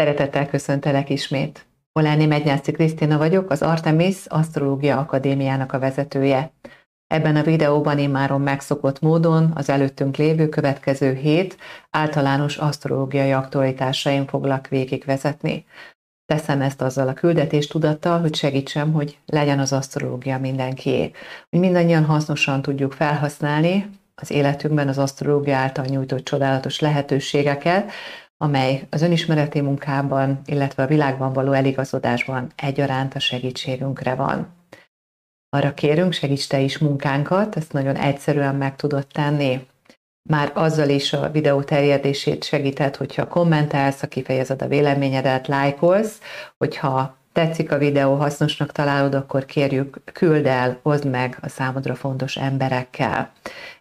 [0.00, 1.66] Szeretettel köszöntelek ismét.
[1.92, 6.52] Oláni Megyászi Krisztina vagyok, az Artemis Asztrológia Akadémiának a vezetője.
[7.06, 11.56] Ebben a videóban immáron megszokott módon az előttünk lévő következő hét
[11.90, 15.64] általános asztrológiai aktualitásaim foglak végigvezetni.
[16.26, 21.10] Teszem ezt azzal a küldetés tudattal, hogy segítsem, hogy legyen az asztrológia mindenkié.
[21.50, 27.90] Hogy mindannyian hasznosan tudjuk felhasználni az életünkben az asztrológia által nyújtott csodálatos lehetőségeket,
[28.38, 34.56] amely az önismereti munkában, illetve a világban való eligazodásban egyaránt a segítségünkre van.
[35.48, 39.66] Arra kérünk, segíts te is munkánkat, ezt nagyon egyszerűen meg tudod tenni.
[40.28, 46.20] Már azzal is a videó terjedését segített, hogyha kommentelsz, ha kifejezed a véleményedet, lájkolsz,
[46.58, 52.36] hogyha tetszik a videó, hasznosnak találod, akkor kérjük, küld el, hozd meg a számodra fontos
[52.36, 53.32] emberekkel.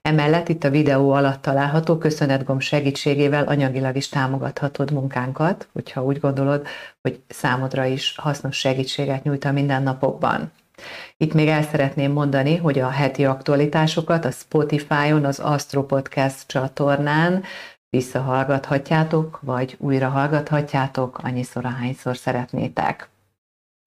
[0.02, 6.68] Emellett itt a videó alatt található köszönetgomb segítségével anyagilag is támogathatod munkánkat, hogyha úgy gondolod,
[7.02, 10.52] hogy számodra is hasznos segítséget nyújt a mindennapokban.
[11.18, 17.44] Itt még el szeretném mondani, hogy a heti aktualitásokat a Spotify-on, az Astro Podcast csatornán
[17.90, 23.10] visszahallgathatjátok, vagy újra hallgathatjátok annyiszor, ahányszor szeretnétek.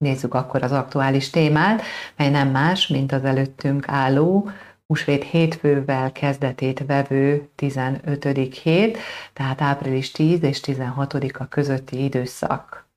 [0.05, 1.83] Nézzük akkor az aktuális témát,
[2.17, 4.51] mely nem más, mint az előttünk álló
[4.87, 8.25] húsvét hétfővel kezdetét vevő 15.
[8.63, 8.99] hét,
[9.33, 12.89] tehát április 10 és 16-a közötti időszak.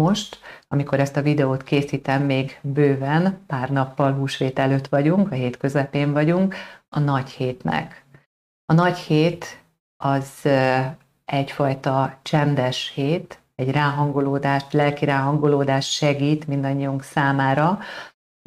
[0.00, 0.38] Most,
[0.68, 6.12] amikor ezt a videót készítem, még bőven pár nappal húsvét előtt vagyunk, a hét közepén
[6.12, 6.54] vagyunk,
[6.88, 8.04] a nagy hétnek.
[8.66, 9.62] A nagy hét
[9.96, 10.48] az
[11.24, 17.78] egyfajta csendes hét, egy ráhangolódást, lelki ráhangolódást segít mindannyiunk számára,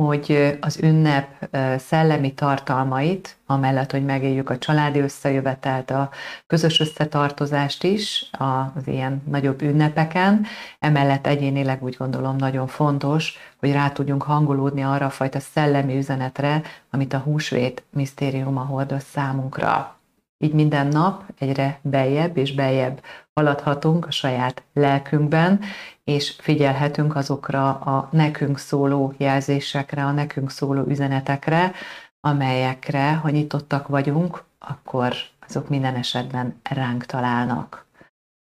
[0.04, 6.10] hogy az ünnep szellemi tartalmait, amellett, hogy megéljük a családi összejövetelt, a
[6.48, 10.46] közös összetartozást is az ilyen nagyobb ünnepeken,
[10.80, 16.62] emellett egyénileg úgy gondolom nagyon fontos, hogy rá tudjunk hangolódni arra a fajta szellemi üzenetre,
[16.92, 19.97] amit a húsvét misztériuma hordoz számunkra.
[20.38, 23.04] Így minden nap egyre beljebb és beljebb
[23.34, 25.60] haladhatunk a saját lelkünkben,
[26.04, 31.72] és figyelhetünk azokra a nekünk szóló jelzésekre, a nekünk szóló üzenetekre,
[32.20, 35.14] amelyekre, ha nyitottak vagyunk, akkor
[35.48, 37.86] azok minden esetben ránk találnak.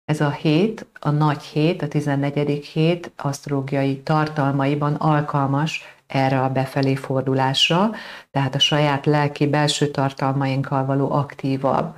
[0.05, 2.65] Ez a hét, a nagy hét, a 14.
[2.65, 7.91] hét asztrológiai tartalmaiban alkalmas erre a befelé fordulásra,
[8.31, 11.95] tehát a saját lelki belső tartalmainkkal való aktívabb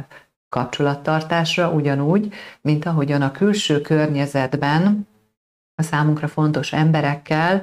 [0.49, 5.07] kapcsolattartásra, ugyanúgy, mint ahogyan a külső környezetben
[5.75, 7.61] a számunkra fontos emberekkel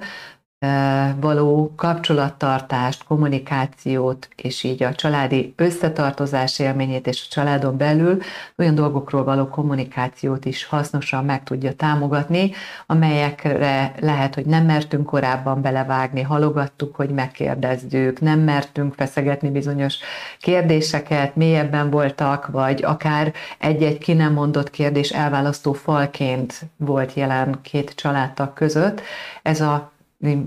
[1.21, 8.19] való kapcsolattartást, kommunikációt, és így a családi összetartozás élményét és a családon belül
[8.56, 12.50] olyan dolgokról való kommunikációt is hasznosan meg tudja támogatni,
[12.87, 19.99] amelyekre lehet, hogy nem mertünk korábban belevágni, halogattuk, hogy megkérdezzük, nem mertünk feszegetni bizonyos
[20.41, 27.94] kérdéseket, mélyebben voltak, vagy akár egy-egy ki nem mondott kérdés elválasztó falként volt jelen két
[27.94, 29.03] családtag között.
[29.43, 29.93] Ez a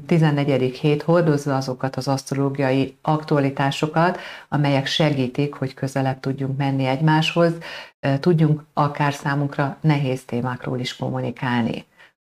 [0.06, 0.78] 14.
[0.78, 4.20] hét hordozza azokat az asztrológiai aktualitásokat,
[4.50, 7.54] amelyek segítik, hogy közelebb tudjunk menni egymáshoz,
[8.20, 11.86] tudjunk akár számunkra nehéz témákról is kommunikálni.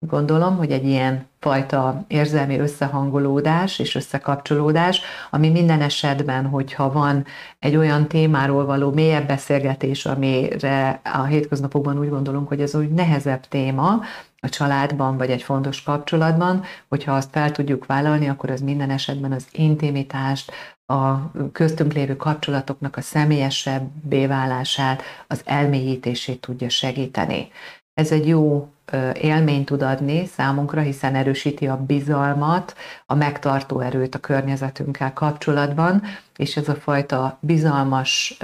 [0.06, 7.24] Gondolom, hogy egy ilyen fajta érzelmi összehangolódás és összekapcsolódás, ami minden esetben, hogyha van
[7.58, 13.40] egy olyan témáról való mélyebb beszélgetés, amire a hétköznapokban úgy gondolunk, hogy ez úgy nehezebb
[13.40, 14.00] téma,
[14.40, 19.32] a családban, vagy egy fontos kapcsolatban, hogyha azt fel tudjuk vállalni, akkor az minden esetben
[19.32, 20.52] az intimitást,
[20.86, 27.48] a köztünk lévő kapcsolatoknak a személyesebbé válását, az elmélyítését tudja segíteni.
[27.94, 28.68] Ez egy jó
[29.12, 32.74] élményt tud adni számunkra, hiszen erősíti a bizalmat,
[33.06, 36.02] a megtartó erőt a környezetünkkel kapcsolatban,
[36.36, 38.36] és ez a fajta bizalmas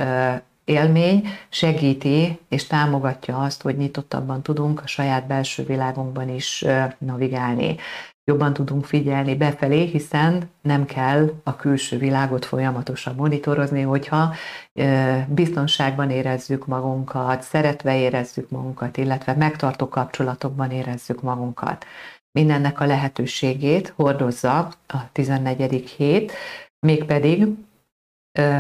[0.66, 6.64] élmény segíti és támogatja azt, hogy nyitottabban tudunk a saját belső világunkban is
[6.98, 7.76] navigálni.
[8.24, 14.34] Jobban tudunk figyelni befelé, hiszen nem kell a külső világot folyamatosan monitorozni, hogyha
[15.28, 21.84] biztonságban érezzük magunkat, szeretve érezzük magunkat, illetve megtartó kapcsolatokban érezzük magunkat.
[22.32, 25.88] Mindennek a lehetőségét hordozza a 14.
[25.96, 26.32] hét,
[26.86, 27.46] mégpedig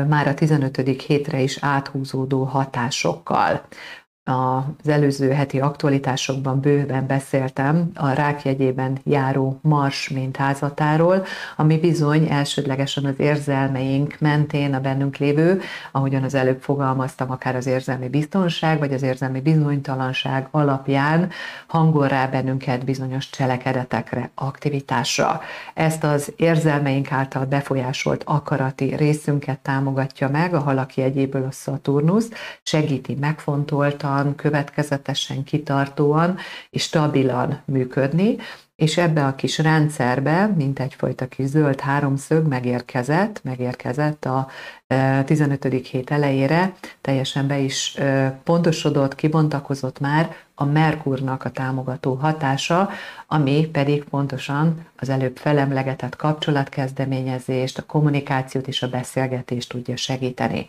[0.08, 1.02] már a 15.
[1.02, 3.66] hétre is áthúzódó hatásokkal.
[4.28, 11.24] Az előző heti aktualitásokban bőven beszéltem a rákjegyében járó Mars mintházatáról,
[11.56, 15.60] ami bizony elsődlegesen az érzelmeink mentén a bennünk lévő,
[15.92, 21.30] ahogyan az előbb fogalmaztam, akár az érzelmi biztonság, vagy az érzelmi bizonytalanság alapján
[21.66, 25.40] hangol rá bennünket bizonyos cselekedetekre, aktivitásra.
[25.74, 32.30] Ezt az érzelmeink által befolyásolt akarati részünket támogatja meg, a halaki egyéből a Szaturnusz,
[32.62, 36.36] segíti megfontoltan, következetesen, kitartóan
[36.70, 38.36] és stabilan működni,
[38.76, 44.48] és ebbe a kis rendszerbe, mint egyfajta kis zöld háromszög megérkezett, megérkezett a
[45.24, 45.64] 15.
[45.64, 47.96] hét elejére, teljesen be is
[48.44, 52.90] pontosodott, kibontakozott már a Merkurnak a támogató hatása,
[53.26, 60.66] ami pedig pontosan az előbb felemlegetett kapcsolatkezdeményezést, a kommunikációt és a beszélgetést tudja segíteni.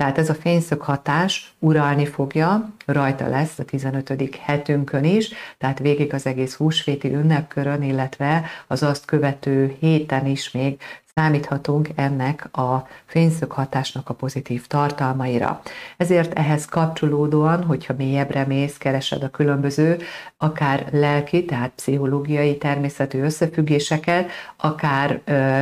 [0.00, 4.36] Tehát ez a fényszög hatás uralni fogja, rajta lesz a 15.
[4.40, 10.80] hetünkön is, tehát végig az egész húsvéti ünnepkörön, illetve az azt követő héten is még
[11.14, 15.60] számíthatunk ennek a fényszög hatásnak a pozitív tartalmaira.
[15.96, 19.98] Ezért ehhez kapcsolódóan, hogyha mélyebbre mész, keresed a különböző,
[20.36, 25.20] akár lelki, tehát pszichológiai természetű összefüggéseket, akár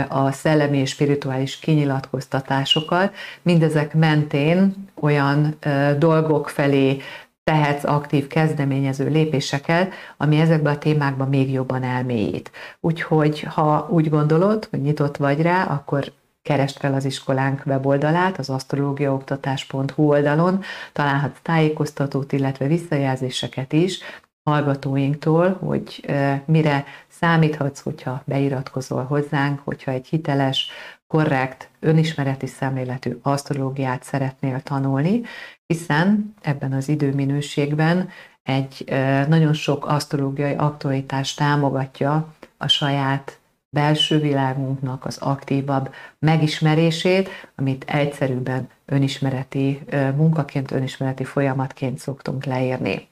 [0.08, 5.58] a szellemi és spirituális kinyilatkoztatásokat, mindezek mentén olyan
[5.98, 7.00] dolgok felé
[7.48, 12.50] tehetsz aktív kezdeményező lépéseket, ami ezekben a témákban még jobban elmélyít.
[12.80, 16.12] Úgyhogy, ha úgy gondolod, hogy nyitott vagy rá, akkor
[16.42, 20.62] keresd fel az iskolánk weboldalát, az asztrológiaoktatás.hu oldalon,
[20.92, 24.00] találhatsz tájékoztatót, illetve visszajelzéseket is
[24.42, 26.04] hallgatóinktól, hogy
[26.44, 30.70] mire számíthatsz, hogyha beiratkozol hozzánk, hogyha egy hiteles,
[31.08, 35.20] korrekt, önismereti szemléletű asztrológiát szeretnél tanulni,
[35.66, 38.08] hiszen ebben az időminőségben
[38.42, 38.84] egy
[39.28, 43.38] nagyon sok asztrológiai aktualitás támogatja a saját
[43.70, 49.80] belső világunknak az aktívabb megismerését, amit egyszerűbben önismereti
[50.16, 53.08] munkaként, önismereti folyamatként szoktunk leírni.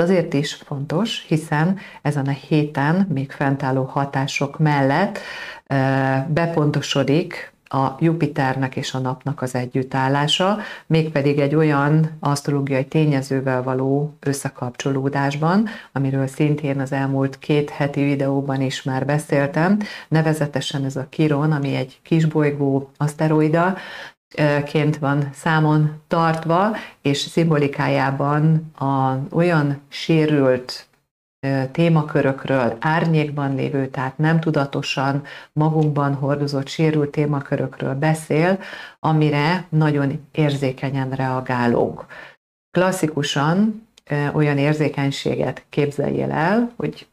[0.00, 5.18] Azért is fontos, hiszen ezen a héten még fentálló hatások mellett
[6.28, 15.68] bepontosodik a Jupiternek és a napnak az együttállása, mégpedig egy olyan asztrológiai tényezővel való összekapcsolódásban,
[15.92, 21.74] amiről szintén az elmúlt két heti videóban is már beszéltem, nevezetesen ez a Kiron, ami
[21.74, 23.76] egy kisbolygó aszteroida,
[24.64, 30.88] ként van számon tartva, és szimbolikájában a, olyan sérült
[31.72, 35.22] témakörökről, árnyékban lévő, tehát nem tudatosan
[35.52, 38.58] magunkban hordozott sérült témakörökről beszél,
[38.98, 42.06] amire nagyon érzékenyen reagálunk.
[42.70, 43.86] Klasszikusan
[44.32, 47.06] olyan érzékenységet képzeljél el, hogy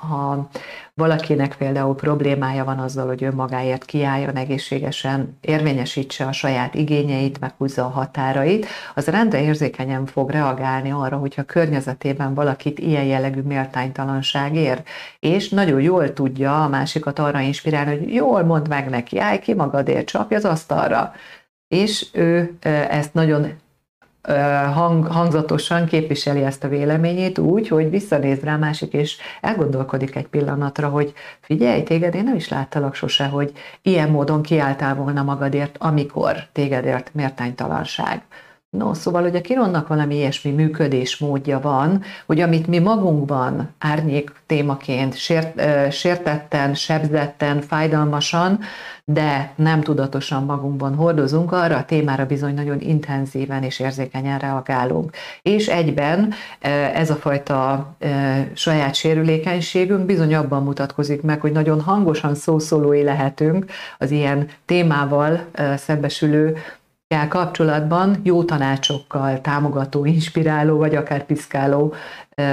[0.00, 0.48] ha
[0.94, 7.88] valakinek például problémája van azzal, hogy önmagáért kiálljon egészségesen, érvényesítse a saját igényeit, meghúzza a
[7.88, 14.82] határait, az rendre érzékenyen fog reagálni arra, hogyha környezetében valakit ilyen jellegű méltánytalanság ér,
[15.18, 19.54] és nagyon jól tudja a másikat arra inspirálni, hogy jól mond meg neki, állj ki
[19.54, 21.12] magadért, csapj az asztalra.
[21.68, 22.58] És ő
[22.88, 23.46] ezt nagyon
[24.74, 30.88] hang, hangzatosan képviseli ezt a véleményét úgy, hogy visszanéz rá másik, és elgondolkodik egy pillanatra,
[30.88, 33.52] hogy figyelj, téged én nem is láttalak sose, hogy
[33.82, 38.22] ilyen módon kiálltál volna magadért, amikor tégedért mértánytalanság.
[38.70, 44.32] No, szóval, hogy a Kironnak valami ilyesmi működés módja van, hogy amit mi magunkban árnyék
[44.46, 45.60] témaként sért,
[45.92, 48.60] sértetten, sebzetten, fájdalmasan,
[49.04, 55.10] de nem tudatosan magunkban hordozunk, arra a témára bizony nagyon intenzíven és érzékenyen reagálunk.
[55.42, 56.32] És egyben
[56.94, 57.86] ez a fajta
[58.52, 63.64] saját sérülékenységünk bizony abban mutatkozik meg, hogy nagyon hangosan szószólói lehetünk
[63.98, 65.40] az ilyen témával
[65.76, 66.56] szembesülő
[67.28, 71.94] kapcsolatban jó tanácsokkal, támogató, inspiráló, vagy akár piszkáló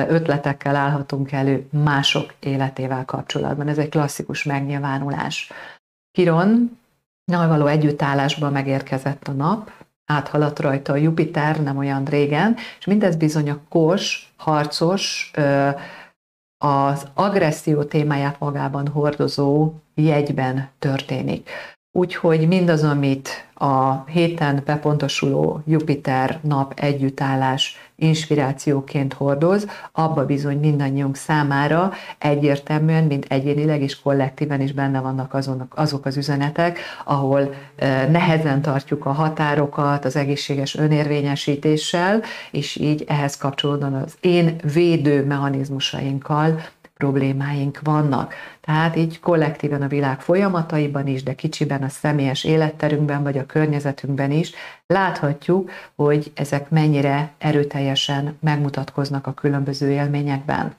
[0.07, 3.67] ötletekkel állhatunk elő mások életével kapcsolatban.
[3.67, 5.51] Ez egy klasszikus megnyilvánulás.
[6.11, 6.79] Kiron
[7.31, 9.71] való együttállásban megérkezett a nap,
[10.05, 15.31] áthaladt rajta a Jupiter nem olyan régen, és mindez bizony a kos, harcos,
[16.57, 21.49] az agresszió témáját magában hordozó jegyben történik.
[21.97, 31.91] Úgyhogy mindaz, amit a héten bepontosuló Jupiter nap együttállás inspirációként hordoz, abba bizony mindannyiunk számára
[32.17, 37.53] egyértelműen, mint egyénileg és kollektíven is benne vannak azonok, azok az üzenetek, ahol
[38.09, 46.61] nehezen tartjuk a határokat az egészséges önérvényesítéssel, és így ehhez kapcsolódóan az én védő mechanizmusainkkal
[46.97, 48.33] problémáink vannak.
[48.61, 54.31] Tehát így kollektíven a világ folyamataiban is, de kicsiben a személyes életterünkben vagy a környezetünkben
[54.31, 54.51] is
[54.87, 60.75] láthatjuk, hogy ezek mennyire erőteljesen megmutatkoznak a különböző élményekben.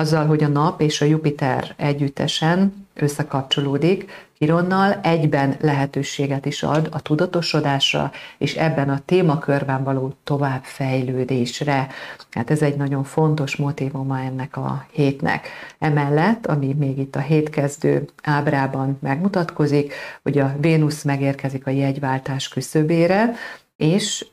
[0.00, 7.02] Azzal, hogy a nap és a Jupiter együttesen összekapcsolódik, Kironnal egyben lehetőséget is ad a
[7.02, 11.88] tudatosodásra, és ebben a témakörben való továbbfejlődésre.
[12.30, 15.48] Hát ez egy nagyon fontos motivuma ennek a hétnek.
[15.78, 23.32] Emellett, ami még itt a hétkezdő ábrában megmutatkozik, hogy a Vénusz megérkezik a jegyváltás küszöbére,
[23.76, 24.26] és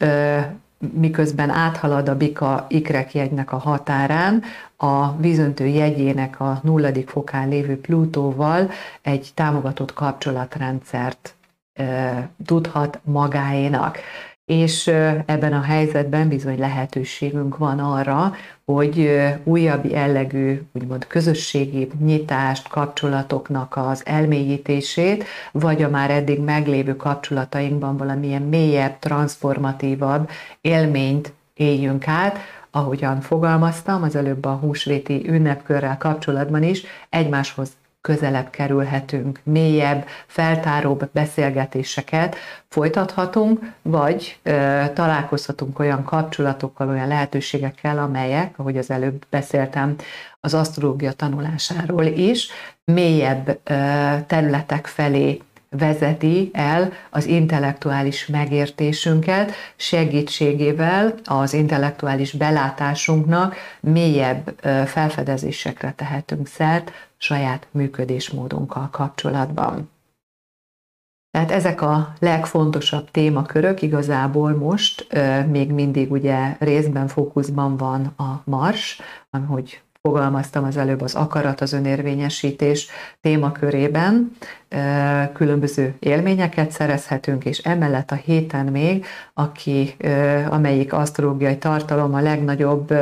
[0.93, 4.43] miközben áthalad a bika ikrek jegynek a határán,
[4.77, 8.69] a vízöntő jegyének a nulladik fokán lévő Plutóval
[9.01, 11.35] egy támogatott kapcsolatrendszert
[11.73, 13.97] e, tudhat magáénak.
[14.47, 14.87] És
[15.25, 18.33] ebben a helyzetben bizony lehetőségünk van arra,
[18.65, 19.11] hogy
[19.43, 28.41] újabb jellegű, úgymond közösségi nyitást, kapcsolatoknak az elmélyítését, vagy a már eddig meglévő kapcsolatainkban valamilyen
[28.41, 30.29] mélyebb, transformatívabb
[30.61, 32.37] élményt éljünk át,
[32.71, 37.69] ahogyan fogalmaztam, az előbb a húsvéti ünnepkörrel kapcsolatban is egymáshoz
[38.07, 42.35] közelebb kerülhetünk, mélyebb, feltáróbb beszélgetéseket
[42.67, 49.95] folytathatunk, vagy ö, találkozhatunk olyan kapcsolatokkal, olyan lehetőségekkel, amelyek, ahogy az előbb beszéltem,
[50.39, 52.49] az asztrológia tanulásáról is,
[52.85, 53.73] mélyebb ö,
[54.27, 66.91] területek felé vezeti el az intellektuális megértésünket, segítségével az intellektuális belátásunknak mélyebb felfedezésekre tehetünk szert
[67.17, 69.89] saját működésmódunkkal kapcsolatban.
[71.31, 75.07] Tehát ezek a legfontosabb témakörök igazából most
[75.47, 81.73] még mindig ugye részben fókuszban van a Mars, ahogy fogalmaztam az előbb az akarat, az
[81.73, 82.87] önérvényesítés
[83.21, 84.31] témakörében
[85.33, 89.95] különböző élményeket szerezhetünk, és emellett a héten még, aki,
[90.49, 92.93] amelyik asztrológiai tartalom a legnagyobb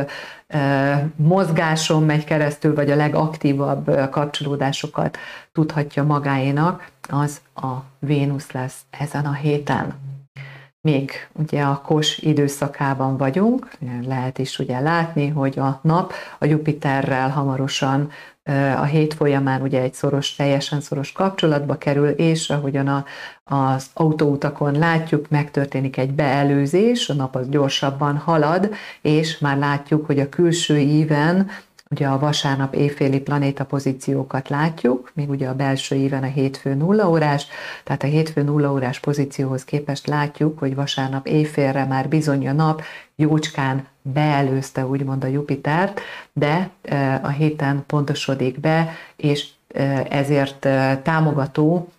[1.16, 5.18] mozgáson megy keresztül, vagy a legaktívabb kapcsolódásokat
[5.52, 10.14] tudhatja magáénak, az a Vénusz lesz ezen a héten
[10.86, 13.70] még ugye a kos időszakában vagyunk,
[14.08, 18.12] lehet is ugye látni, hogy a nap a Jupiterrel hamarosan
[18.77, 23.06] a hét folyamán ugye egy szoros, teljesen szoros kapcsolatba kerül, és ahogyan a,
[23.44, 28.70] az autóutakon látjuk, megtörténik egy beelőzés, a nap az gyorsabban halad,
[29.01, 31.50] és már látjuk, hogy a külső íven
[31.89, 37.10] Ugye a vasárnap éjféli planéta pozíciókat látjuk, még ugye a belső éven a hétfő nulla
[37.10, 37.48] órás,
[37.84, 42.82] tehát a hétfő nulla órás pozícióhoz képest látjuk, hogy vasárnap éjfélre már bizony a nap
[43.15, 46.01] jócskán beelőzte úgymond a Jupitert,
[46.34, 51.89] de e, a héten pontosodik be, és e, ezért e, támogató,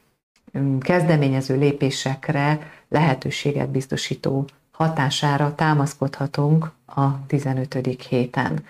[0.80, 8.04] kezdeményező lépésekre lehetőséget biztosító hatására támaszkodhatunk a 15.
[8.08, 8.64] héten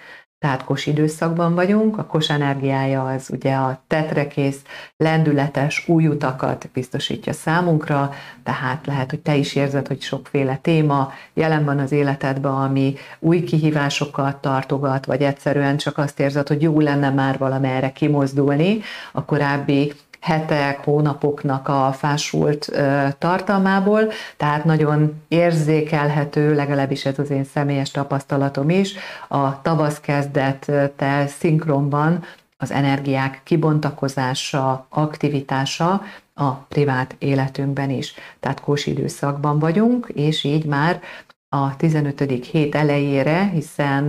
[0.46, 4.62] tehát kos időszakban vagyunk, a kos energiája az ugye a tetrekész,
[4.96, 8.12] lendületes új utakat biztosítja számunkra,
[8.42, 13.42] tehát lehet, hogy te is érzed, hogy sokféle téma jelen van az életedben, ami új
[13.42, 18.80] kihívásokat tartogat, vagy egyszerűen csak azt érzed, hogy jó lenne már valamerre kimozdulni
[19.12, 19.92] a korábbi
[20.26, 22.70] hetek, hónapoknak a fásult
[23.18, 24.00] tartalmából,
[24.36, 28.94] tehát nagyon érzékelhető, legalábbis ez az én személyes tapasztalatom is,
[29.28, 32.24] a tavasz kezdettel szinkronban
[32.56, 36.02] az energiák kibontakozása, aktivitása
[36.34, 38.14] a privát életünkben is.
[38.40, 41.00] Tehát kós időszakban vagyunk, és így már
[41.48, 42.44] a 15.
[42.50, 44.04] hét elejére, hiszen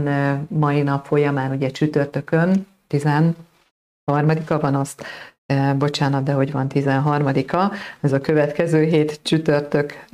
[0.50, 3.36] mai nap folyamán ugye csütörtökön, 13
[4.48, 5.04] van azt
[5.77, 10.06] bocsánat, de hogy van 13-a, ez a következő hét csütörtök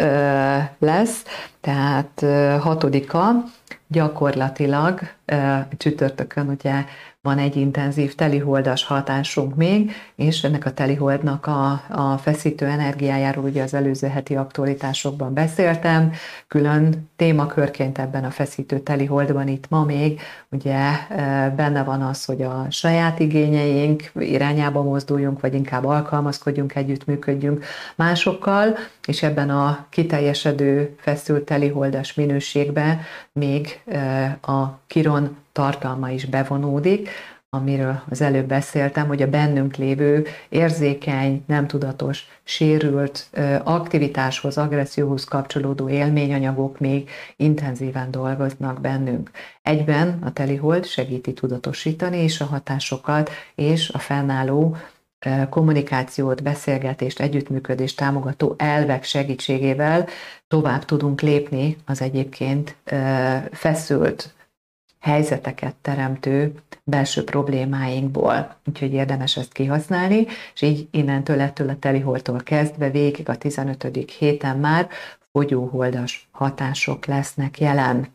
[0.80, 1.24] lesz,
[1.62, 2.22] tehát
[2.64, 3.52] 6-a,
[3.88, 5.00] gyakorlatilag
[5.78, 6.86] csütörtökön ugye
[7.24, 13.64] van egy intenzív teliholdas hatásunk még, és ennek a teliholdnak a, a feszítő energiájáról ugye
[13.64, 16.12] az előző heti aktualitásokban beszéltem,
[16.48, 20.92] külön témakörként ebben a feszítő teliholdban itt ma még ugye
[21.56, 27.66] benne van az, hogy a saját igényeink irányába mozduljunk, vagy inkább alkalmazkodjunk, együttműködjünk
[27.96, 28.78] másokkal,
[29.08, 33.02] és ebben a kiteljesedő feszült teliholdas minőségben
[33.32, 33.82] még
[34.42, 37.10] a kiron tartalma is bevonódik,
[37.50, 43.30] amiről az előbb beszéltem, hogy a bennünk lévő érzékeny, nem tudatos, sérült
[43.64, 49.32] aktivitáshoz, agresszióhoz kapcsolódó élményanyagok még intenzíven dolgoznak bennünk.
[49.62, 54.78] Egyben a telihold segíti tudatosítani és a hatásokat, és a fennálló
[55.50, 60.08] kommunikációt, beszélgetést, együttműködést támogató elvek segítségével
[60.48, 62.76] tovább tudunk lépni az egyébként
[63.52, 64.34] feszült
[65.04, 68.56] helyzeteket teremtő belső problémáinkból.
[68.66, 74.12] Úgyhogy érdemes ezt kihasználni, és így innentől ettől a teliholtól kezdve végig a 15.
[74.20, 74.88] héten már
[75.32, 78.08] fogyóholdas hatások lesznek jelen.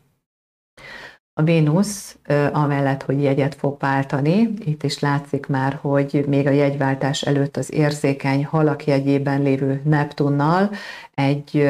[1.33, 2.17] A Vénusz,
[2.51, 7.73] amellett, hogy jegyet fog váltani, itt is látszik már, hogy még a jegyváltás előtt az
[7.73, 10.69] érzékeny halak jegyében lévő Neptunnal
[11.13, 11.69] egy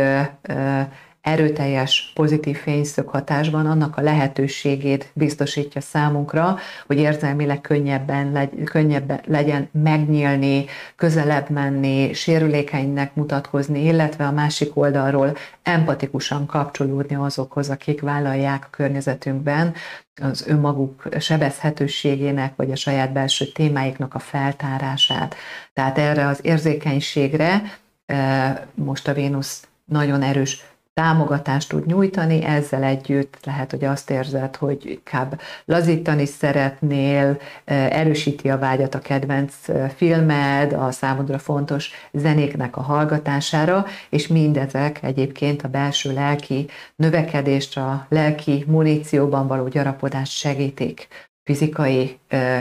[1.30, 6.58] erőteljes pozitív fényszög hatásban annak a lehetőségét biztosítja számunkra,
[6.88, 15.38] hogy érzelmileg könnyebben, legy, könnyebb legyen megnyílni, közelebb menni, sérülékenynek mutatkozni, illetve a másik oldalról
[15.64, 19.74] empatikusan kapcsolódni azokhoz, akik vállalják a környezetünkben
[20.22, 25.36] az önmaguk sebezhetőségének, vagy a saját belső témáiknak a feltárását.
[25.74, 27.62] Tehát erre az érzékenységre
[28.06, 30.64] eh, most a Vénusz nagyon erős
[31.00, 38.58] támogatást tud nyújtani, ezzel együtt lehet, hogy azt érzed, hogy inkább lazítani szeretnél, erősíti a
[38.58, 39.53] vágyat a kedvenc
[39.96, 48.06] filmed, a számodra fontos zenéknek a hallgatására, és mindezek egyébként a belső lelki növekedést, a
[48.10, 51.08] lelki munícióban való gyarapodást segítik.
[51.44, 52.58] Fizikai ö,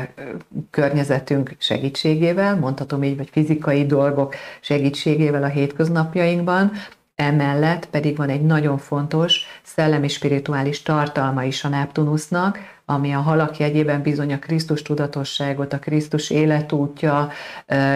[0.70, 6.72] környezetünk segítségével, mondhatom így, vagy fizikai dolgok segítségével a hétköznapjainkban,
[7.22, 13.56] Emellett pedig van egy nagyon fontos szellemi spirituális tartalma is a Neptunusznak, ami a halak
[13.56, 17.30] jegyében bizony a Krisztus tudatosságot, a Krisztus életútja,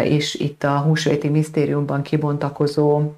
[0.05, 3.13] és itt a húsvéti misztériumban kibontakozó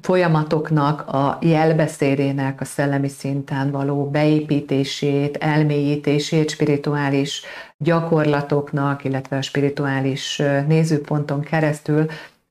[0.00, 7.42] folyamatoknak a jelbeszédének a szellemi szinten való beépítését, elmélyítését, spirituális
[7.76, 12.06] gyakorlatoknak, illetve a spirituális nézőponton keresztül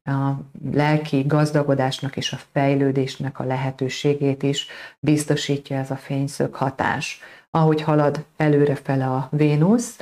[0.07, 0.39] a
[0.71, 4.67] lelki gazdagodásnak és a fejlődésnek a lehetőségét is
[4.99, 7.21] biztosítja ez a fényszög hatás.
[7.51, 9.97] Ahogy halad előrefele a Vénusz,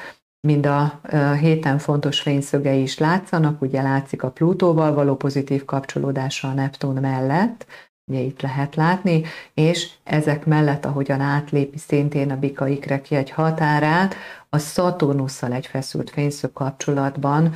[0.48, 1.02] mind a
[1.40, 7.66] héten fontos fényszögei is látszanak, ugye látszik a Plutóval való pozitív kapcsolódása a Neptun mellett,
[8.12, 14.16] ugye itt lehet látni, és ezek mellett, ahogyan átlépi szintén a Bika Ikreki egy határát,
[14.50, 17.56] a Szaturnusszal egy feszült fényszög kapcsolatban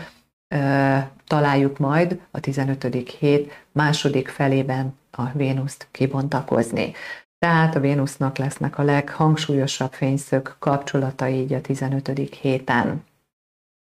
[1.27, 2.83] találjuk majd a 15.
[3.19, 6.93] hét második felében a Vénuszt kibontakozni.
[7.39, 12.35] Tehát a Vénusznak lesznek a leghangsúlyosabb fényszög kapcsolatai így a 15.
[12.41, 13.03] héten.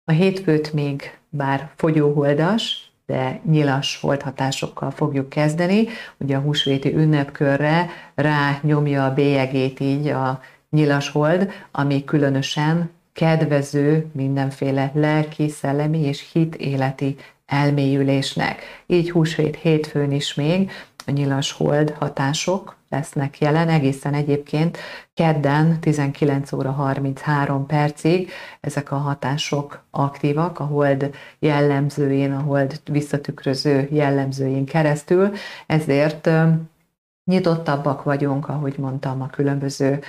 [0.04, 5.86] A hétfőt még bár fogyóholdas, de nyilas holdhatásokkal fogjuk kezdeni.
[6.16, 14.06] Ugye a húsvéti ünnepkörre rá nyomja a bélyegét így a nyilas hold, ami különösen kedvező
[14.12, 18.62] mindenféle lelki, szellemi és hit életi elmélyülésnek.
[18.86, 20.70] Így húsvét hétfőn is még
[21.06, 24.78] a nyilas hold hatások lesznek jelen, egészen egyébként
[25.14, 33.88] kedden 19 óra 33 percig ezek a hatások aktívak, a hold jellemzőjén, a hold visszatükröző
[33.90, 35.32] jellemzőjén keresztül,
[35.66, 36.30] ezért
[37.24, 40.00] nyitottabbak vagyunk, ahogy mondtam, a különböző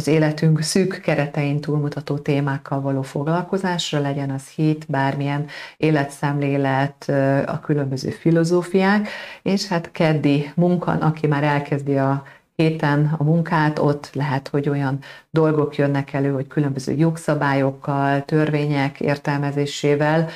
[0.00, 7.08] az életünk szűk keretein túlmutató témákkal való foglalkozásra, legyen az hit, bármilyen életszemlélet,
[7.46, 9.08] a különböző filozófiák,
[9.42, 12.22] és hát keddi munkan, aki már elkezdi a
[12.56, 14.98] héten a munkát, ott lehet, hogy olyan
[15.30, 20.28] dolgok jönnek elő, hogy különböző jogszabályokkal, törvények értelmezésével,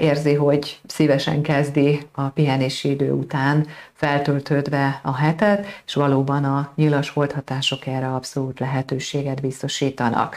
[0.00, 7.10] érzi, hogy szívesen kezdi a pihenési idő után feltöltődve a hetet, és valóban a nyilas
[7.10, 10.36] holdhatások erre abszolút lehetőséget biztosítanak.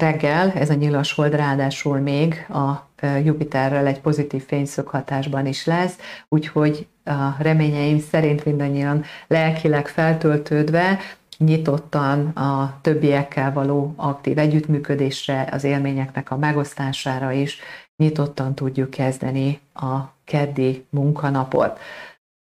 [0.00, 2.88] Reggel ez a nyilas hold ráadásul még a
[3.24, 5.96] Jupiterrel egy pozitív fényszöghatásban is lesz,
[6.28, 10.98] úgyhogy a reményeim szerint mindannyian lelkileg feltöltődve,
[11.38, 17.58] nyitottan a többiekkel való aktív együttműködésre, az élményeknek a megosztására is
[18.02, 21.78] nyitottan tudjuk kezdeni a keddi munkanapot.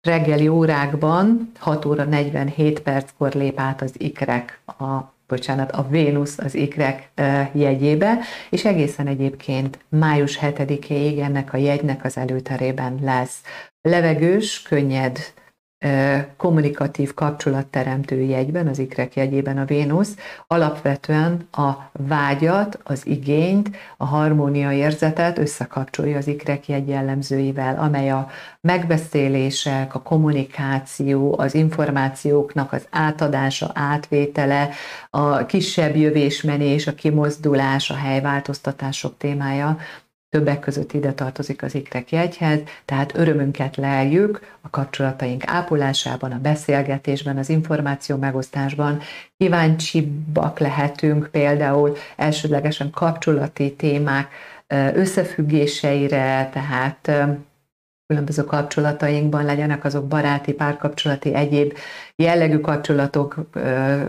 [0.00, 6.54] Reggeli órákban 6 óra 47 perckor lép át az ikrek a bocsánat, a Vénusz az
[6.54, 7.10] ikrek
[7.52, 8.18] jegyébe,
[8.50, 13.40] és egészen egyébként május 7-éig ennek a jegynek az előterében lesz
[13.80, 15.18] levegős, könnyed
[16.36, 20.16] kommunikatív kapcsolatteremtő jegyben, az ikrek jegyében a Vénusz.
[20.46, 28.28] Alapvetően a vágyat, az igényt, a harmónia érzetet összekapcsolja az ikrek jegy jellemzőivel, amely a
[28.60, 34.68] megbeszélések, a kommunikáció, az információknak az átadása, átvétele,
[35.10, 39.78] a kisebb jövésmenés, a kimozdulás, a helyváltoztatások témája,
[40.32, 47.38] Többek között ide tartozik az ikrek jegyhez, tehát örömünket leljük a kapcsolataink ápolásában, a beszélgetésben,
[47.38, 49.00] az információ megosztásban.
[49.36, 54.28] Kíváncsibbak lehetünk például elsődlegesen kapcsolati témák
[54.94, 57.10] összefüggéseire, tehát
[58.06, 61.76] különböző kapcsolatainkban legyenek azok baráti, párkapcsolati, egyéb
[62.16, 63.36] jellegű kapcsolatok,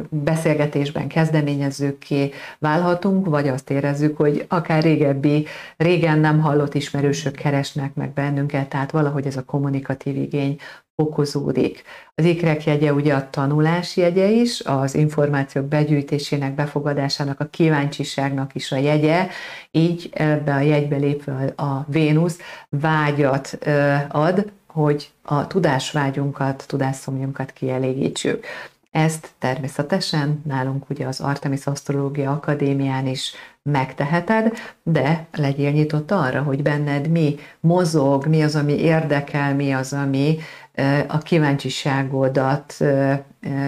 [0.10, 5.45] beszélgetésben kezdeményezőkké válhatunk, vagy azt érezzük, hogy akár régebbi,
[5.77, 10.60] régen nem hallott ismerősök keresnek meg bennünket, tehát valahogy ez a kommunikatív igény
[10.95, 11.84] fokozódik.
[12.15, 18.71] Az ikrek jegye ugye a tanulás jegye is, az információk begyűjtésének, befogadásának, a kíváncsiságnak is
[18.71, 19.27] a jegye,
[19.71, 23.58] így ebbe a jegybe lépve a Vénusz vágyat
[24.10, 28.45] ad, hogy a tudásvágyunkat, tudásszomjunkat kielégítsük.
[28.91, 36.62] Ezt természetesen nálunk ugye az Artemis Asztrológia Akadémián is megteheted, de legyél nyitott arra, hogy
[36.62, 40.38] benned mi mozog, mi az, ami érdekel, mi az, ami
[41.07, 42.77] a kíváncsiságodat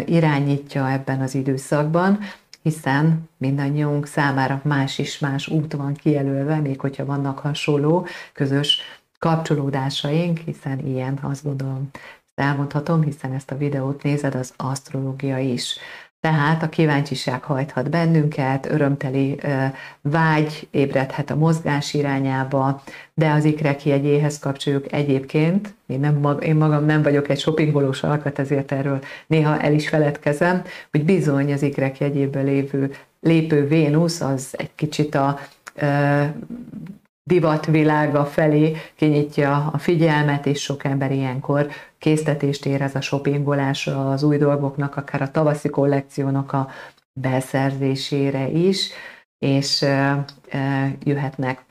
[0.05, 2.19] irányítja ebben az időszakban,
[2.61, 8.81] hiszen mindannyiunk számára más is más út van kijelölve, még hogyha vannak hasonló közös
[9.19, 11.89] kapcsolódásaink, hiszen ilyen azt gondolom,
[12.35, 15.77] elmondhatom, hiszen ezt a videót nézed, az asztrológia is.
[16.25, 19.39] Tehát a kíváncsiság hajthat bennünket, örömteli
[20.01, 22.83] vágy ébredhet a mozgás irányába,
[23.13, 28.39] de az ikrek jegyéhez kapcsoljuk egyébként, én, nem én magam nem vagyok egy shoppingolós alkat,
[28.39, 30.61] ezért erről néha el is feledkezem,
[30.91, 35.39] hogy bizony az ikrek jegyéből lévő, lépő Vénusz az egy kicsit a
[37.29, 44.37] divatvilága felé kinyitja a figyelmet, és sok ember ilyenkor késztetést érez a shoppingolásra, az új
[44.37, 46.69] dolgoknak, akár a tavaszi kollekciónak a
[47.13, 48.89] beszerzésére is,
[49.37, 49.85] és
[51.03, 51.63] jöhetnek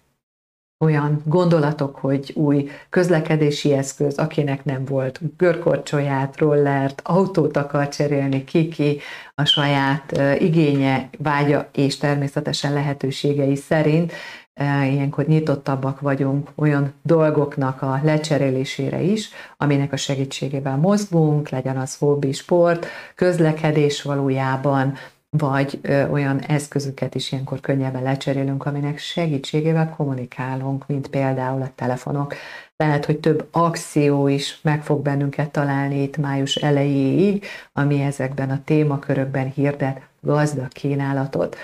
[0.84, 9.00] olyan gondolatok, hogy új közlekedési eszköz, akinek nem volt görkorcsolyát, rollert, autót akar cserélni, kiki
[9.34, 14.12] a saját igénye, vágya és természetesen lehetőségei szerint
[14.60, 22.32] ilyenkor nyitottabbak vagyunk olyan dolgoknak a lecserélésére is, aminek a segítségével mozgunk, legyen az hobbi,
[22.32, 24.94] sport, közlekedés valójában,
[25.36, 32.34] vagy olyan eszközöket is ilyenkor könnyebben lecserélünk, aminek segítségével kommunikálunk, mint például a telefonok.
[32.76, 38.60] Lehet, hogy több akció is meg fog bennünket találni itt május elejéig, ami ezekben a
[38.64, 41.56] témakörökben hirdet gazdag kínálatot.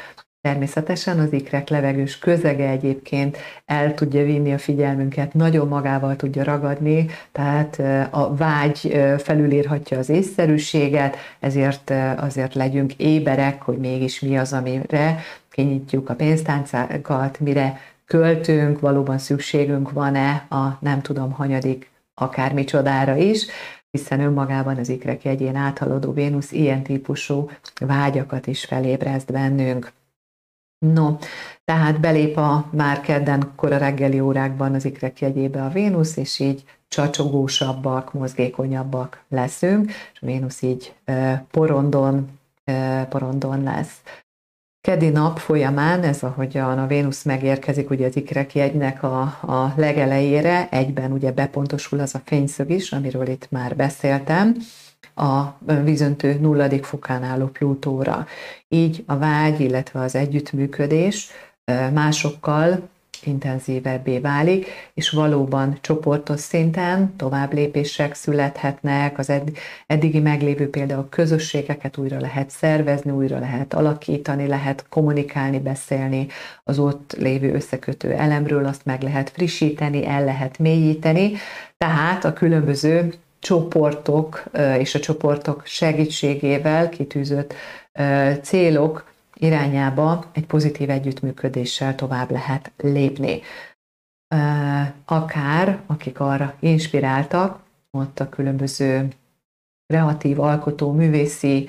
[0.42, 7.06] Természetesen az ikrek levegős közege egyébként el tudja vinni a figyelmünket, nagyon magával tudja ragadni,
[7.32, 7.78] tehát
[8.10, 15.18] a vágy felülírhatja az észszerűséget, ezért azért legyünk éberek, hogy mégis mi az, amire
[15.50, 23.46] kinyitjuk a pénztáncokat, mire költünk, valóban szükségünk van-e a nem tudom hanyadik akármicsodára is,
[23.90, 27.50] hiszen önmagában az ikrek jegyén áthaladó Vénusz ilyen típusú
[27.80, 29.92] vágyakat is felébreszt bennünk.
[30.86, 31.16] No,
[31.64, 36.64] tehát belép a már kedden kora reggeli órákban az ikrek jegyébe a Vénusz, és így
[36.88, 40.94] csacsogósabbak, mozgékonyabbak leszünk, és a Vénusz így
[41.50, 42.38] porondon,
[43.08, 44.00] porondon lesz.
[44.80, 50.68] Kedi nap folyamán, ez ahogyan a Vénusz megérkezik ugye az ikrek jegynek a, a legelejére,
[50.70, 54.56] egyben ugye bepontosul az a fényszög is, amiről itt már beszéltem,
[55.14, 58.26] a vízöntő nulladik fokán álló Plutóra.
[58.68, 61.30] Így a vágy, illetve az együttműködés
[61.92, 62.88] másokkal
[63.24, 69.32] intenzívebbé válik, és valóban csoportos szinten tovább lépések születhetnek, az
[69.86, 76.26] eddigi meglévő például közösségeket újra lehet szervezni, újra lehet alakítani, lehet kommunikálni, beszélni
[76.64, 81.32] az ott lévő összekötő elemről, azt meg lehet frissíteni, el lehet mélyíteni,
[81.78, 84.44] tehát a különböző csoportok
[84.78, 87.54] és a csoportok segítségével kitűzött
[88.42, 93.40] célok irányába egy pozitív együttműködéssel tovább lehet lépni.
[95.04, 99.08] Akár, akik arra inspiráltak, ott a különböző
[99.86, 101.68] kreatív, alkotó, művészi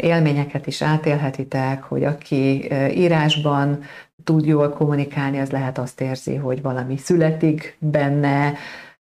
[0.00, 3.82] élményeket is átélhetitek, hogy aki írásban
[4.24, 8.54] tud jól kommunikálni, az lehet azt érzi, hogy valami születik benne,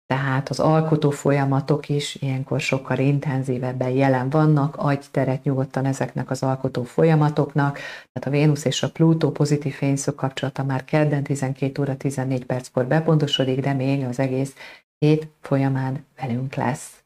[0.08, 6.44] tehát az alkotó folyamatok is ilyenkor sokkal intenzívebben jelen vannak, adj teret nyugodtan ezeknek az
[6.44, 7.74] alkotó folyamatoknak,
[8.14, 12.86] tehát a Vénusz és a Plutó pozitív fényszög kapcsolata már kedden 12 óra 14 perckor
[12.86, 14.54] bepontosodik, de még az egész
[14.98, 17.05] hét folyamán velünk lesz.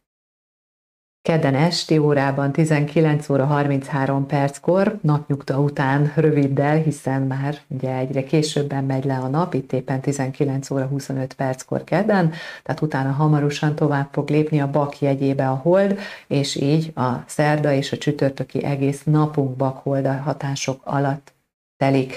[1.30, 8.84] Kedden esti órában 19 óra 33 perckor, napnyugta után röviddel, hiszen már ugye egyre későbben
[8.84, 12.32] megy le a nap, itt éppen 19 óra 25 perckor kedden,
[12.64, 17.72] tehát utána hamarosan tovább fog lépni a bak jegyébe a hold, és így a szerda
[17.72, 21.34] és a csütörtöki egész napunk bakhold hatások alatt
[21.78, 22.16] telik.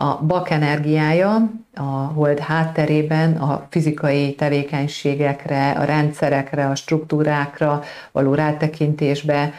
[0.00, 7.82] A bak energiája a hold hátterében a fizikai tevékenységekre, a rendszerekre, a struktúrákra
[8.12, 9.52] való rátekintésbe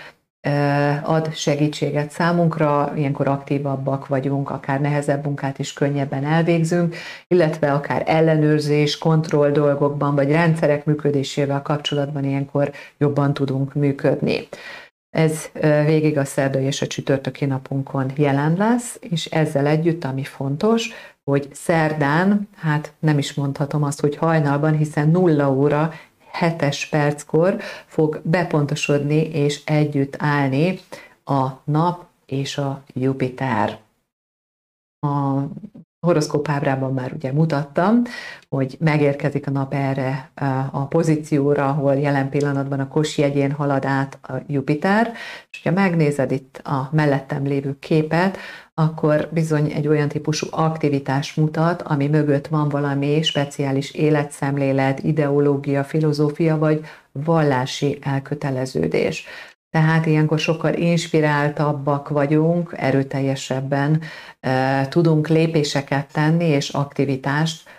[1.03, 6.95] ad segítséget számunkra, ilyenkor aktívabbak vagyunk, akár nehezebb munkát is könnyebben elvégzünk,
[7.27, 14.47] illetve akár ellenőrzés, kontroll dolgokban, vagy rendszerek működésével kapcsolatban ilyenkor jobban tudunk működni.
[15.09, 15.49] Ez
[15.85, 20.89] végig a szerdai és a csütörtöki napunkon jelen lesz, és ezzel együtt, ami fontos,
[21.23, 25.93] hogy szerdán, hát nem is mondhatom azt, hogy hajnalban, hiszen nulla óra
[26.39, 30.79] 7 perckor fog bepontosodni és együtt állni
[31.23, 33.79] a nap és a Jupiter.
[34.99, 35.39] A
[36.09, 38.01] horoszkóp ábrában már ugye mutattam,
[38.49, 40.29] hogy megérkezik a nap erre
[40.71, 45.11] a pozícióra, ahol jelen pillanatban a kos jegyén halad át a Jupiter,
[45.51, 48.37] és ha megnézed itt a mellettem lévő képet,
[48.73, 56.57] akkor bizony egy olyan típusú aktivitás mutat, ami mögött van valami speciális életszemlélet, ideológia, filozófia
[56.57, 59.25] vagy vallási elköteleződés.
[59.69, 64.01] Tehát ilyenkor sokkal inspiráltabbak vagyunk, erőteljesebben
[64.39, 67.69] e, tudunk lépéseket tenni és aktivitást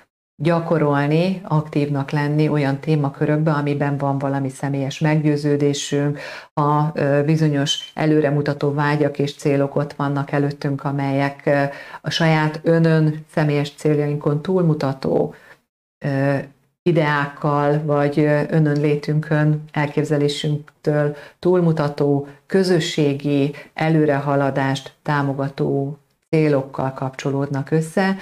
[0.43, 6.19] gyakorolni, aktívnak lenni olyan témakörökben, amiben van valami személyes meggyőződésünk,
[6.53, 6.83] a
[7.25, 11.51] bizonyos előremutató vágyak és célok ott vannak előttünk, amelyek
[12.01, 15.35] a saját önön személyes céljainkon túlmutató
[16.83, 28.17] ideákkal, vagy önön létünkön, elképzelésünktől túlmutató, közösségi előrehaladást támogató célokkal kapcsolódnak össze,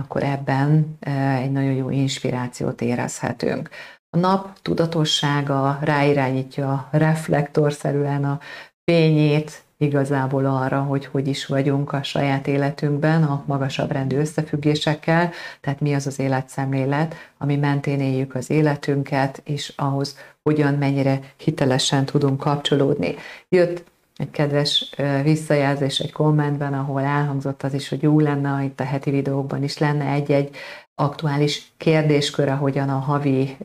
[0.00, 0.98] akkor ebben
[1.38, 3.68] egy nagyon jó inspirációt érezhetünk.
[4.10, 8.40] A nap tudatossága ráirányítja reflektorszerűen a
[8.84, 15.80] fényét, igazából arra, hogy hogy is vagyunk a saját életünkben, a magasabb rendű összefüggésekkel, tehát
[15.80, 22.40] mi az az életszemlélet, ami mentén éljük az életünket, és ahhoz hogyan, mennyire hitelesen tudunk
[22.40, 23.14] kapcsolódni.
[23.48, 23.84] Jött
[24.16, 29.10] egy kedves visszajelzés egy kommentben, ahol elhangzott az is, hogy jó lenne, itt a heti
[29.10, 30.56] videókban is lenne egy-egy
[31.00, 33.56] aktuális kérdéskör, ahogyan a havi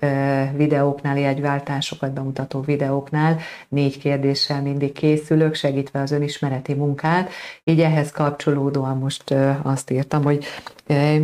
[0.56, 3.38] videóknál, jegyváltásokat bemutató videóknál
[3.70, 7.30] négy kérdéssel mindig készülök, segítve az önismereti munkát.
[7.64, 10.46] Így ehhez kapcsolódóan most azt írtam, hogy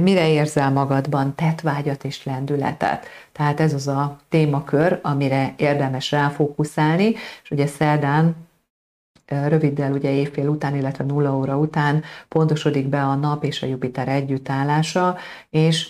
[0.02, 3.06] mire érzel magadban tetvágyat és lendületet.
[3.32, 8.36] Tehát ez az a témakör, amire érdemes ráfókuszálni, és ugye szerdán
[9.29, 14.07] röviddel ugye évfél után, illetve nulla óra után pontosodik be a nap és a Jupiter
[14.07, 15.17] együttállása,
[15.49, 15.89] és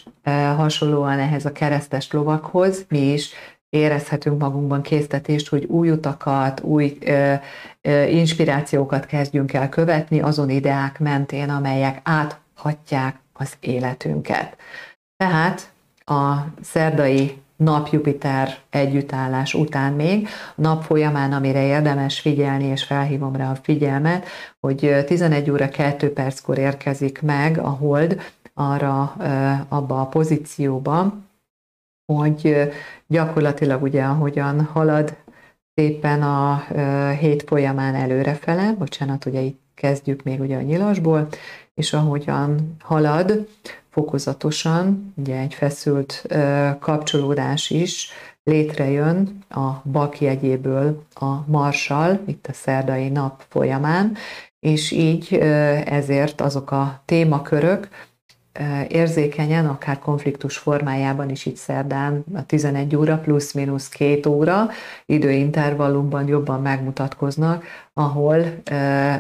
[0.56, 3.34] hasonlóan ehhez a keresztes lovakhoz mi is
[3.69, 7.34] érezhetünk magunkban késztetést, hogy új utakat, új ö,
[7.82, 14.58] ö, inspirációkat kezdjünk el követni azon ideák mentén, amelyek áthatják az életünket.
[15.17, 15.71] Tehát
[16.06, 23.56] a szerdai nap-Jupiter együttállás után még, nap folyamán, amire érdemes figyelni, és felhívom rá a
[23.56, 24.26] figyelmet,
[24.60, 28.22] hogy 11 óra 2 perckor érkezik meg a hold
[28.54, 29.02] arra,
[29.67, 31.13] abba a pozícióba,
[32.13, 32.72] hogy
[33.08, 35.17] gyakorlatilag ugye ahogyan halad
[35.76, 36.63] szépen a
[37.19, 41.28] hét folyamán előrefele, bocsánat, ugye itt kezdjük még ugye a nyilasból,
[41.74, 43.48] és ahogyan halad,
[43.89, 46.28] fokozatosan, ugye egy feszült
[46.80, 48.10] kapcsolódás is
[48.43, 54.15] létrejön a bak jegyéből a marsal, itt a szerdai nap folyamán,
[54.60, 55.34] és így
[55.86, 57.89] ezért azok a témakörök,
[58.88, 64.69] érzékenyen, akár konfliktus formájában is itt szerdán a 11 óra plusz-minusz két óra
[65.06, 67.63] időintervallumban jobban megmutatkoznak,
[68.00, 68.46] ahol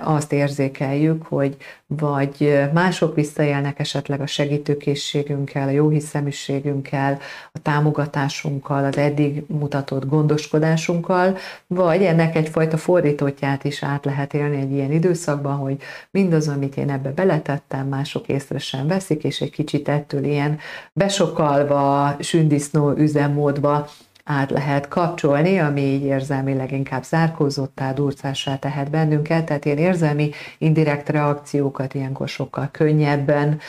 [0.03, 7.19] azt érzékeljük, hogy vagy mások visszaélnek esetleg a segítőkészségünkkel, a jóhiszeműségünkkel,
[7.51, 11.37] a támogatásunkkal, az eddig mutatott gondoskodásunkkal,
[11.67, 15.77] vagy ennek egyfajta fordítottját is át lehet élni egy ilyen időszakban, hogy
[16.11, 20.59] mindaz, amit én ebbe beletettem, mások észre sem veszik, és egy kicsit ettől ilyen
[20.93, 23.87] besokalva, sündisznó üzemmódba
[24.31, 31.09] át lehet kapcsolni, ami így érzelmileg inkább zárkózottá, durcássá tehet bennünket, tehát ilyen érzelmi indirekt
[31.09, 33.59] reakciókat ilyenkor sokkal könnyebben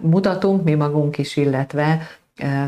[0.00, 2.06] mutatunk mi magunk is, illetve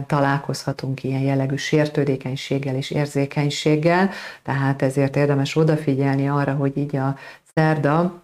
[0.07, 4.11] találkozhatunk ilyen jellegű sértődékenységgel és érzékenységgel,
[4.43, 7.17] tehát ezért érdemes odafigyelni arra, hogy így a
[7.55, 8.23] szerda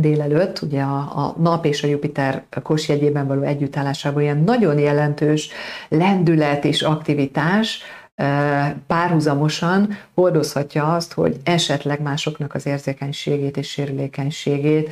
[0.00, 5.50] délelőtt, ugye a, a nap és a Jupiter kosjegyében való együttállásában ilyen nagyon jelentős
[5.88, 7.82] lendület és aktivitás,
[8.86, 14.90] párhuzamosan hordozhatja azt, hogy esetleg másoknak az érzékenységét és sérülékenységét,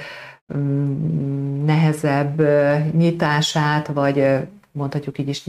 [0.56, 2.40] mm, nehezebb
[2.92, 4.24] nyitását, vagy
[4.72, 5.44] mondhatjuk így is,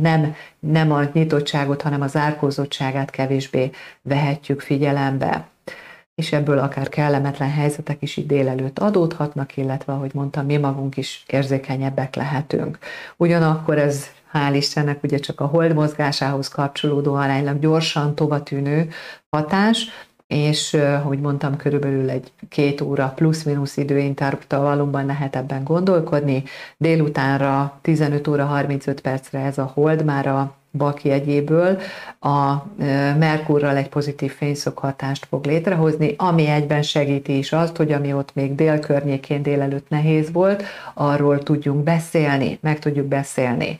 [0.00, 3.70] nem, nem a nyitottságot, hanem a zárkózottságát kevésbé
[4.02, 5.48] vehetjük figyelembe.
[6.14, 11.24] És ebből akár kellemetlen helyzetek is itt délelőtt adódhatnak, illetve, ahogy mondtam, mi magunk is
[11.26, 12.78] érzékenyebbek lehetünk.
[13.16, 18.88] Ugyanakkor ez hál' Istennek ugye csak a hold mozgásához kapcsolódó aránylag gyorsan tovatűnő
[19.30, 19.88] hatás,
[20.26, 26.42] és hogy mondtam, körülbelül egy két óra plusz-minusz időintervallumban lehet ebben gondolkodni.
[26.76, 31.80] Délutánra 15 óra 35 percre ez a hold már a bak jegyéből
[32.20, 32.54] a
[33.18, 38.54] Merkurral egy pozitív fényszokhatást fog létrehozni, ami egyben segíti is azt, hogy ami ott még
[38.54, 40.62] dél környékén délelőtt nehéz volt,
[40.94, 43.76] arról tudjunk beszélni, meg tudjuk beszélni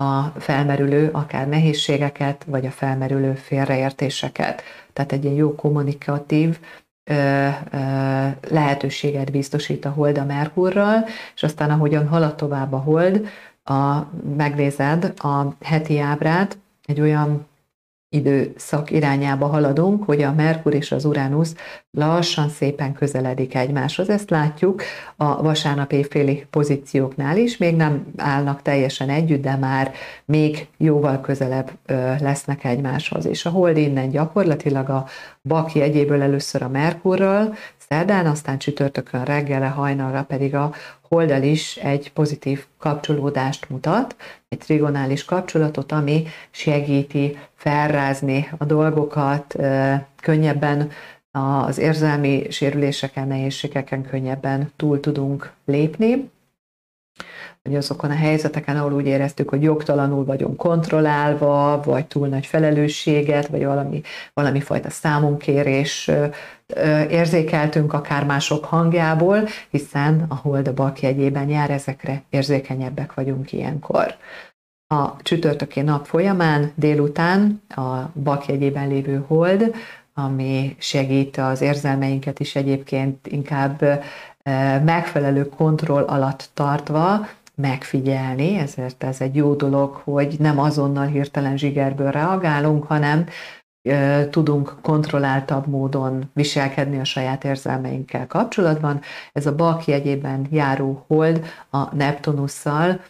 [0.00, 4.62] a felmerülő akár nehézségeket, vagy a felmerülő félreértéseket.
[4.92, 6.58] Tehát egy ilyen jó kommunikatív
[7.04, 13.28] ö, ö, lehetőséget biztosít a hold a Merkurral, és aztán ahogyan halad tovább a hold,
[13.64, 13.98] a,
[14.36, 17.46] megnézed a heti ábrát, egy olyan
[18.12, 21.54] időszak irányába haladunk, hogy a Merkur és az Uránusz
[21.90, 24.08] lassan szépen közeledik egymáshoz.
[24.08, 24.82] Ezt látjuk
[25.16, 29.92] a vasárnap évféli pozícióknál is, még nem állnak teljesen együtt, de már
[30.24, 31.70] még jóval közelebb
[32.20, 33.26] lesznek egymáshoz.
[33.26, 35.06] És a hold innen gyakorlatilag a
[35.42, 37.54] baki egyéből először a Merkurral,
[37.88, 40.72] szerdán, aztán csütörtökön reggelre, hajnalra pedig a
[41.10, 44.16] holdal is egy pozitív kapcsolódást mutat,
[44.48, 49.56] egy trigonális kapcsolatot, ami segíti felrázni a dolgokat,
[50.22, 50.90] könnyebben
[51.30, 56.30] az érzelmi sérüléseken, nehézségeken könnyebben túl tudunk lépni,
[57.62, 63.46] hogy azokon a helyzeteken, ahol úgy éreztük, hogy jogtalanul vagyunk kontrollálva, vagy túl nagy felelősséget,
[63.46, 64.02] vagy valami,
[64.34, 66.10] valami fajta számunkérés
[67.10, 74.14] érzékeltünk akár mások hangjából, hiszen a hold a bak jegyében jár, ezekre érzékenyebbek vagyunk ilyenkor.
[74.86, 79.74] A csütörtöki nap folyamán délután a bak jegyében lévő hold,
[80.14, 84.02] ami segít az érzelmeinket is egyébként inkább
[84.84, 92.10] megfelelő kontroll alatt tartva megfigyelni, ezért ez egy jó dolog, hogy nem azonnal hirtelen zsigerből
[92.10, 93.26] reagálunk, hanem
[94.30, 99.00] tudunk kontrolláltabb módon viselkedni a saját érzelmeinkkel kapcsolatban.
[99.32, 103.00] Ez a bak jegyében járó hold a Neptunusszal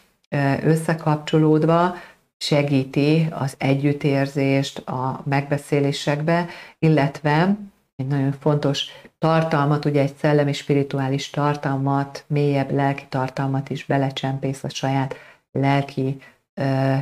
[0.63, 1.95] összekapcsolódva
[2.37, 6.45] segíti az együttérzést a megbeszélésekbe,
[6.79, 7.55] illetve
[8.01, 8.85] egy nagyon fontos
[9.19, 15.15] tartalmat, ugye egy szellemi spirituális tartalmat, mélyebb lelki tartalmat is belecsempész a saját
[15.51, 16.17] lelki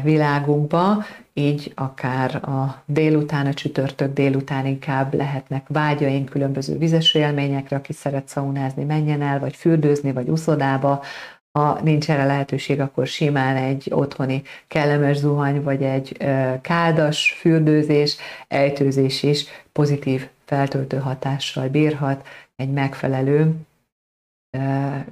[0.03, 7.93] világunkba, így akár a délután, a csütörtök délután inkább lehetnek vágyaink különböző vizes élményekre, aki
[7.93, 11.03] szeret szaunázni, menjen el, vagy fürdőzni, vagy uszodába,
[11.51, 16.17] ha nincs erre lehetőség, akkor simán egy otthoni kellemes zuhany, vagy egy
[16.62, 23.55] kádas fürdőzés, ejtőzés is pozitív feltöltő hatással bírhat, egy megfelelő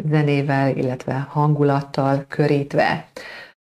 [0.09, 3.07] zenével, illetve hangulattal körítve.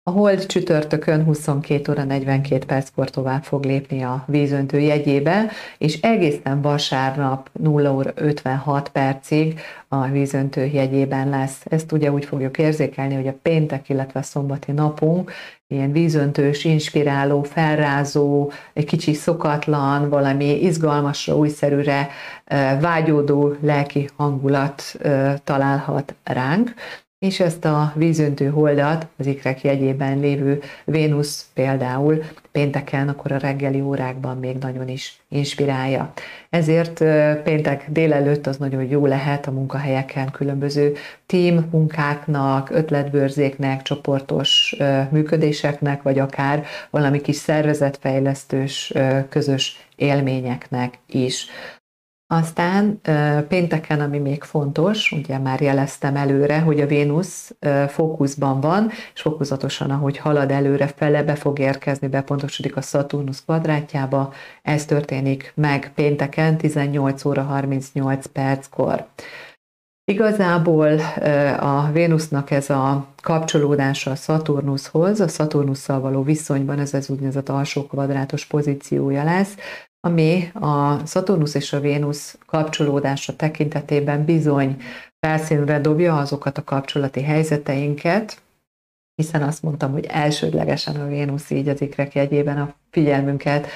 [0.09, 6.61] A hold csütörtökön 22 óra 42 perckor tovább fog lépni a vízöntő jegyébe, és egészen
[6.61, 11.61] vasárnap 0 óra 56 percig a vízöntő jegyében lesz.
[11.65, 15.33] Ezt ugye úgy fogjuk érzékelni, hogy a péntek, illetve a szombati napunk
[15.67, 22.09] ilyen vízöntős, inspiráló, felrázó, egy kicsi szokatlan, valami izgalmasra, újszerűre
[22.81, 24.83] vágyódó lelki hangulat
[25.45, 26.75] találhat ránk
[27.19, 33.81] és ezt a vízöntő holdat, az ikrek jegyében lévő Vénusz például pénteken, akkor a reggeli
[33.81, 36.13] órákban még nagyon is inspirálja.
[36.51, 37.05] Ezért
[37.43, 40.95] péntek délelőtt az nagyon jó lehet a munkahelyeken különböző
[41.27, 44.77] team munkáknak, ötletbőrzéknek, csoportos
[45.11, 48.93] működéseknek, vagy akár valami kis szervezetfejlesztős
[49.29, 51.47] közös élményeknek is.
[52.31, 53.01] Aztán
[53.49, 57.55] pénteken, ami még fontos, ugye már jeleztem előre, hogy a Vénusz
[57.89, 64.33] fókuszban van, és fokozatosan, ahogy halad előre fele, be fog érkezni, bepontosodik a Szaturnusz kvadrátjába.
[64.63, 69.07] Ez történik meg pénteken 18 óra 38 perckor.
[70.05, 70.99] Igazából
[71.59, 77.87] a Vénusznak ez a kapcsolódása a Szaturnuszhoz, a Szaturnusszal való viszonyban ez az úgynevezett alsó
[77.87, 79.55] kvadrátos pozíciója lesz,
[80.01, 84.83] ami a Szaturnusz és a Vénusz kapcsolódása tekintetében bizony
[85.21, 88.43] felszínre dobja azokat a kapcsolati helyzeteinket,
[89.15, 93.67] hiszen azt mondtam, hogy elsődlegesen a Vénusz így az ikrek jegyében a figyelmünket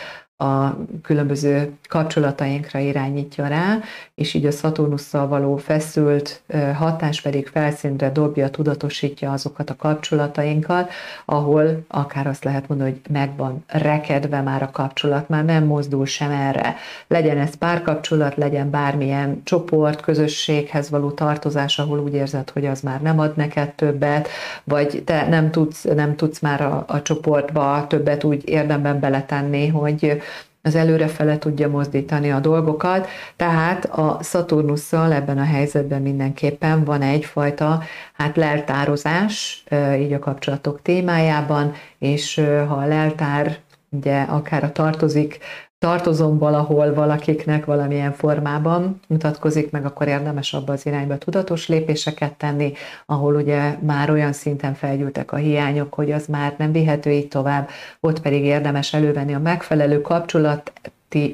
[0.42, 3.78] a különböző kapcsolatainkra irányítja rá,
[4.14, 6.42] és így a Szaturnusszal való feszült
[6.74, 10.90] hatás pedig felszínre dobja, tudatosítja azokat a kapcsolatainkat,
[11.24, 16.30] ahol akár azt lehet mondani, hogy megvan rekedve már a kapcsolat, már nem mozdul sem
[16.30, 16.76] erre.
[17.06, 23.02] Legyen ez párkapcsolat, legyen bármilyen csoport, közösséghez való tartozás, ahol úgy érzed, hogy az már
[23.02, 24.28] nem ad neked többet,
[24.64, 30.22] vagy te nem tudsz, nem tudsz már a, a csoportba többet úgy érdemben beletenni, hogy
[30.62, 37.82] az előrefele tudja mozdítani a dolgokat, tehát a Szaturnusszal ebben a helyzetben mindenképpen van egyfajta
[38.12, 39.64] hát leltározás,
[39.98, 42.34] így a kapcsolatok témájában, és
[42.68, 43.58] ha a leltár
[43.90, 45.38] ugye akár a tartozik
[45.82, 52.72] tartozom valahol valakiknek valamilyen formában mutatkozik meg, akkor érdemes abba az irányba tudatos lépéseket tenni,
[53.06, 57.68] ahol ugye már olyan szinten felgyűltek a hiányok, hogy az már nem vihető így tovább,
[58.00, 60.72] ott pedig érdemes elővenni a megfelelő kapcsolat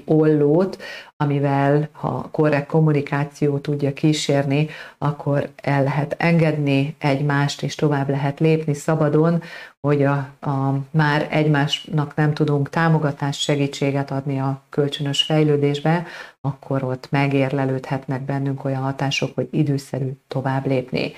[0.05, 0.79] ollót,
[1.21, 8.75] amivel ha korrekt kommunikáció tudja kísérni, akkor el lehet engedni egymást, és tovább lehet lépni
[8.75, 9.43] szabadon,
[9.81, 16.07] hogy a, a már egymásnak nem tudunk támogatást, segítséget adni a kölcsönös fejlődésbe,
[16.41, 21.13] akkor ott megérlelődhetnek bennünk olyan hatások, hogy időszerű tovább lépni.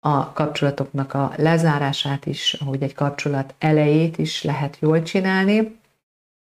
[0.00, 5.82] A kapcsolatoknak a lezárását is, ahogy egy kapcsolat elejét is lehet jól csinálni,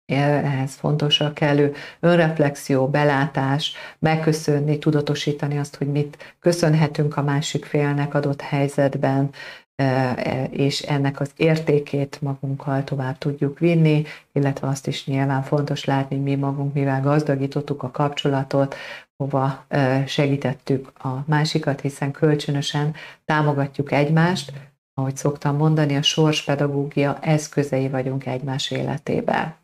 [0.07, 8.15] ehhez fontos a kellő önreflexió, belátás, megköszönni, tudatosítani azt, hogy mit köszönhetünk a másik félnek
[8.15, 9.31] adott helyzetben,
[9.77, 15.85] e, e, és ennek az értékét magunkkal tovább tudjuk vinni, illetve azt is nyilván fontos
[15.85, 18.75] látni, mi magunk, mivel gazdagítottuk a kapcsolatot,
[19.17, 22.95] hova e, segítettük a másikat, hiszen kölcsönösen
[23.25, 24.53] támogatjuk egymást,
[24.95, 29.55] ahogy szoktam mondani, a sorspedagógia eszközei vagyunk egymás életében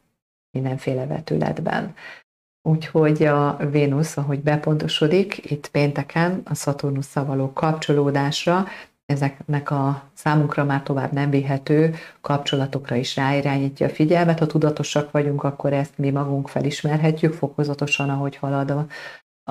[0.51, 1.94] mindenféle vetületben.
[2.62, 8.66] Úgyhogy a Vénusz, ahogy bepontosodik, itt pénteken a Szaturnusszal való kapcsolódásra,
[9.07, 14.38] ezeknek a számunkra már tovább nem vihető kapcsolatokra is ráirányítja a figyelmet.
[14.38, 18.86] Ha tudatosak vagyunk, akkor ezt mi magunk felismerhetjük fokozatosan, ahogy halad a,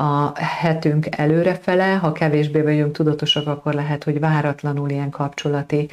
[0.01, 1.95] a hetünk előrefele.
[1.95, 5.89] Ha kevésbé vagyunk tudatosak, akkor lehet, hogy váratlanul ilyen kapcsolati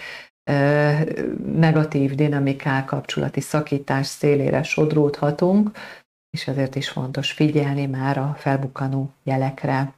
[1.57, 5.71] negatív dinamikák, kapcsolati szakítás szélére sodródhatunk,
[6.31, 9.95] és ezért is fontos figyelni már a felbukkanó jelekre.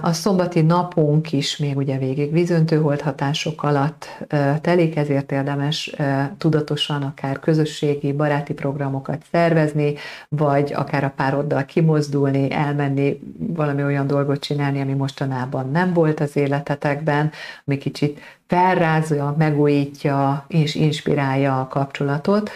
[0.00, 4.24] A szombati napunk is még ugye végig vízöntő hatások alatt
[4.60, 5.94] telik, ezért érdemes
[6.38, 9.94] tudatosan akár közösségi, baráti programokat szervezni,
[10.28, 16.36] vagy akár a pároddal kimozdulni, elmenni, valami olyan dolgot csinálni, ami mostanában nem volt az
[16.36, 17.30] életetekben,
[17.64, 22.50] ami kicsit felrázza, megújítja és inspirálja a kapcsolatot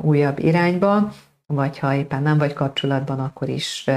[0.00, 1.12] újabb irányba,
[1.46, 3.90] vagy ha éppen nem vagy kapcsolatban, akkor is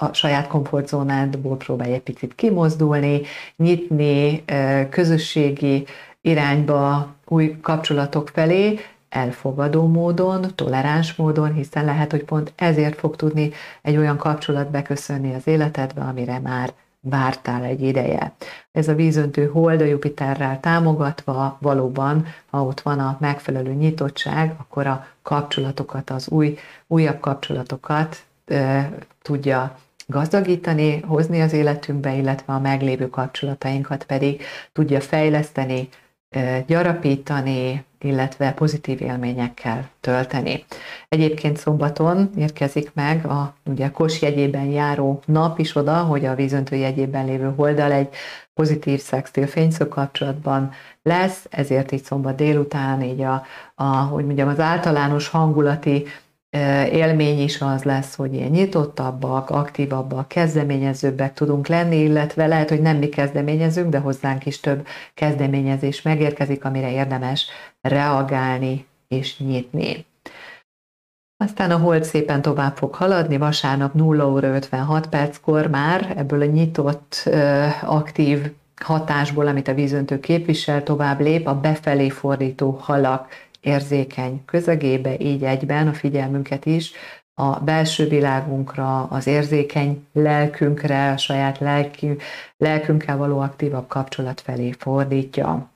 [0.00, 3.20] a saját komfortzónádból próbálj egy picit kimozdulni,
[3.56, 4.44] nyitni
[4.90, 5.86] közösségi
[6.20, 8.78] irányba, új kapcsolatok felé,
[9.08, 13.50] elfogadó módon, toleráns módon, hiszen lehet, hogy pont ezért fog tudni
[13.82, 18.32] egy olyan kapcsolat beköszönni az életedbe, amire már vártál egy ideje.
[18.72, 24.86] Ez a vízöntő hold a Jupiterrel támogatva valóban, ha ott van a megfelelő nyitottság, akkor
[24.86, 28.90] a kapcsolatokat, az új, újabb kapcsolatokat e,
[29.22, 29.78] tudja
[30.12, 34.42] gazdagítani, hozni az életünkbe, illetve a meglévő kapcsolatainkat pedig
[34.72, 35.88] tudja fejleszteni,
[36.66, 40.64] gyarapítani, illetve pozitív élményekkel tölteni.
[41.08, 46.76] Egyébként szombaton érkezik meg a ugye Kos jegyében járó nap is oda, hogy a vízöntő
[46.76, 48.08] jegyében lévő holdal egy
[48.54, 50.70] pozitív szextil fényszög kapcsolatban
[51.02, 53.42] lesz, ezért így szombat délután így a,
[53.74, 56.06] a hogy mondjam, az általános hangulati
[56.90, 62.96] élmény is az lesz, hogy ilyen nyitottabbak, aktívabbak, kezdeményezőbbek tudunk lenni, illetve lehet, hogy nem
[62.96, 67.46] mi kezdeményezünk, de hozzánk is több kezdeményezés megérkezik, amire érdemes
[67.80, 70.06] reagálni és nyitni.
[71.44, 76.44] Aztán a hold szépen tovább fog haladni, vasárnap 0 óra 56 perckor már ebből a
[76.44, 77.28] nyitott,
[77.82, 83.28] aktív hatásból, amit a vízöntő képvisel, tovább lép a befelé fordító halak
[83.60, 86.92] érzékeny közegébe, így egyben a figyelmünket is
[87.34, 92.16] a belső világunkra, az érzékeny lelkünkre, a saját lelkü,
[92.56, 95.70] lelkünkkel való aktívabb kapcsolat felé fordítja.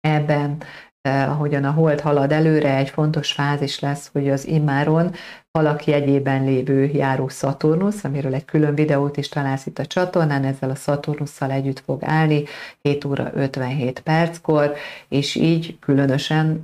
[0.00, 0.58] Ebben
[1.06, 5.12] Eh, ahogyan a hold halad előre, egy fontos fázis lesz, hogy az immáron
[5.56, 10.70] halak jegyében lévő járó Szaturnusz, amiről egy külön videót is találsz itt a csatornán, ezzel
[10.70, 12.44] a Szaturnusszal együtt fog állni
[12.82, 14.74] 7 óra 57 perckor,
[15.08, 16.62] és így különösen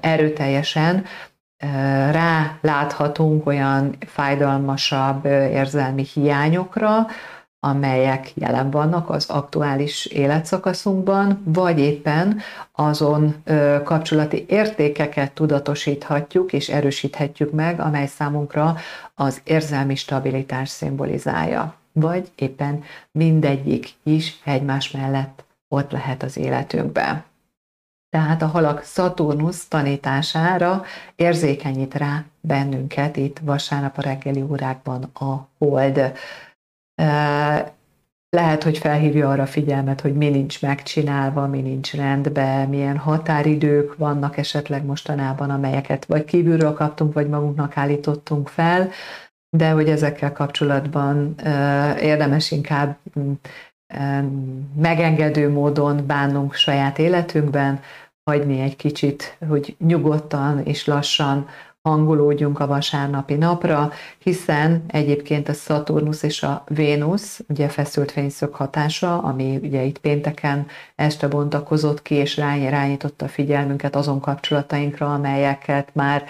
[0.00, 1.04] erőteljesen
[2.10, 7.06] rá láthatunk olyan fájdalmasabb érzelmi hiányokra,
[7.64, 12.40] amelyek jelen vannak az aktuális életszakaszunkban, vagy éppen
[12.72, 13.34] azon
[13.84, 18.76] kapcsolati értékeket tudatosíthatjuk és erősíthetjük meg, amely számunkra
[19.14, 21.74] az érzelmi stabilitás szimbolizálja.
[21.92, 27.24] Vagy éppen mindegyik is egymás mellett ott lehet az életünkben.
[28.10, 30.84] Tehát a halak Szaturnusz tanítására
[31.16, 36.12] érzékenyít rá bennünket itt vasárnap a reggeli órákban a hold.
[38.36, 44.36] Lehet, hogy felhívja arra figyelmet, hogy mi nincs megcsinálva, mi nincs rendben, milyen határidők vannak
[44.36, 48.90] esetleg mostanában, amelyeket vagy kívülről kaptunk, vagy magunknak állítottunk fel,
[49.56, 51.34] de hogy ezekkel kapcsolatban
[52.00, 52.96] érdemes inkább
[54.76, 57.80] megengedő módon bánnunk saját életünkben,
[58.30, 61.46] hagyni egy kicsit, hogy nyugodtan és lassan
[61.88, 69.18] hangolódjunk a vasárnapi napra, hiszen egyébként a Szaturnusz és a Vénusz, ugye feszült fényszög hatása,
[69.18, 76.24] ami ugye itt pénteken este bontakozott ki, és rányította a figyelmünket azon kapcsolatainkra, amelyeket már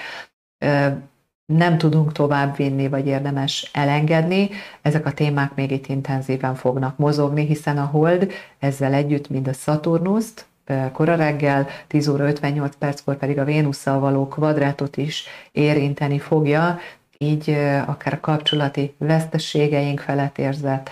[1.47, 4.51] nem tudunk tovább vinni, vagy érdemes elengedni,
[4.83, 9.53] ezek a témák még itt intenzíven fognak mozogni, hiszen a hold ezzel együtt mind a
[9.53, 10.47] Szaturnuszt,
[10.93, 16.79] kora reggel, 10 óra 58 perckor pedig a Vénusszal való kvadrátot is érinteni fogja,
[17.19, 17.51] így
[17.87, 20.91] akár a kapcsolati vesztességeink felett érzett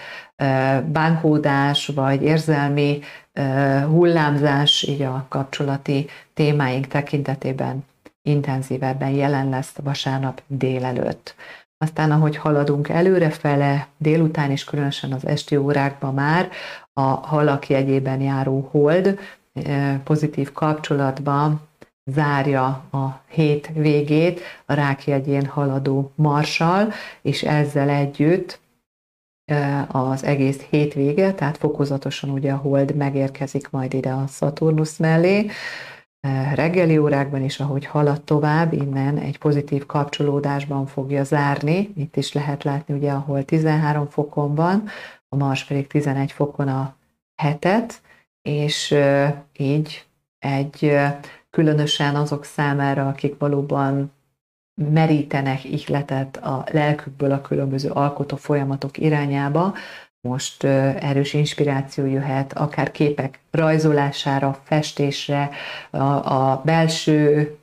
[0.87, 3.01] bánkódás, vagy érzelmi
[3.87, 7.85] hullámzás, így a kapcsolati témáink tekintetében
[8.23, 11.35] intenzívebben jelen lesz vasárnap délelőtt.
[11.79, 16.49] Aztán, ahogy haladunk előrefele, délután és különösen az esti órákban már
[16.93, 19.19] a halak jegyében járó hold
[20.05, 21.61] pozitív kapcsolatban
[22.05, 26.93] zárja a hét végét a rákjegyén haladó marsal,
[27.23, 28.61] és ezzel együtt
[29.89, 35.51] az egész hét vége, tehát fokozatosan ugye a hold megérkezik majd ide a Szaturnusz mellé,
[36.55, 41.93] reggeli órákban is, ahogy halad tovább, innen egy pozitív kapcsolódásban fogja zárni.
[41.97, 44.85] Itt is lehet látni, ugye, ahol 13 fokon van,
[45.29, 46.97] a Mars pedig 11 fokon a
[47.43, 48.01] hetet,
[48.43, 48.95] és
[49.57, 50.07] így
[50.39, 50.97] egy
[51.51, 54.13] különösen azok számára, akik valóban
[54.75, 59.75] merítenek ihletet a lelkükből a különböző alkotó folyamatok irányába,
[60.29, 65.51] most erős inspiráció jöhet, akár képek rajzolására, festésre,
[65.91, 67.57] a, a belső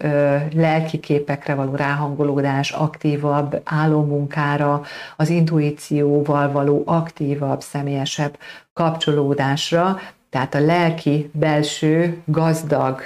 [0.54, 4.82] lelki képekre való ráhangolódás, aktívabb álommunkára,
[5.16, 8.38] az intuícióval való aktívabb, személyesebb
[8.74, 10.00] kapcsolódásra,
[10.30, 13.02] tehát a lelki, belső, gazdag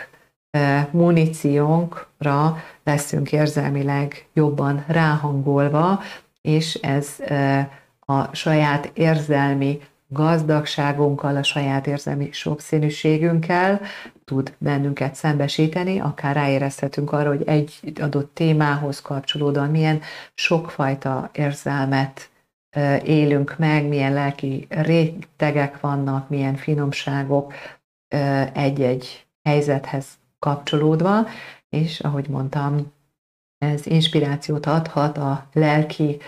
[0.91, 6.01] muníciónkra leszünk érzelmileg jobban ráhangolva,
[6.41, 7.15] és ez
[7.99, 13.81] a saját érzelmi gazdagságunkkal, a saját érzelmi sokszínűségünkkel
[14.25, 20.01] tud bennünket szembesíteni, akár ráérezhetünk arra, hogy egy adott témához kapcsolódóan milyen
[20.33, 22.29] sokfajta érzelmet
[23.03, 27.53] élünk meg, milyen lelki rétegek vannak, milyen finomságok
[28.53, 30.05] egy-egy helyzethez
[30.39, 31.27] kapcsolódva,
[31.69, 32.93] és ahogy mondtam,
[33.57, 36.19] ez inspirációt adhat a lelki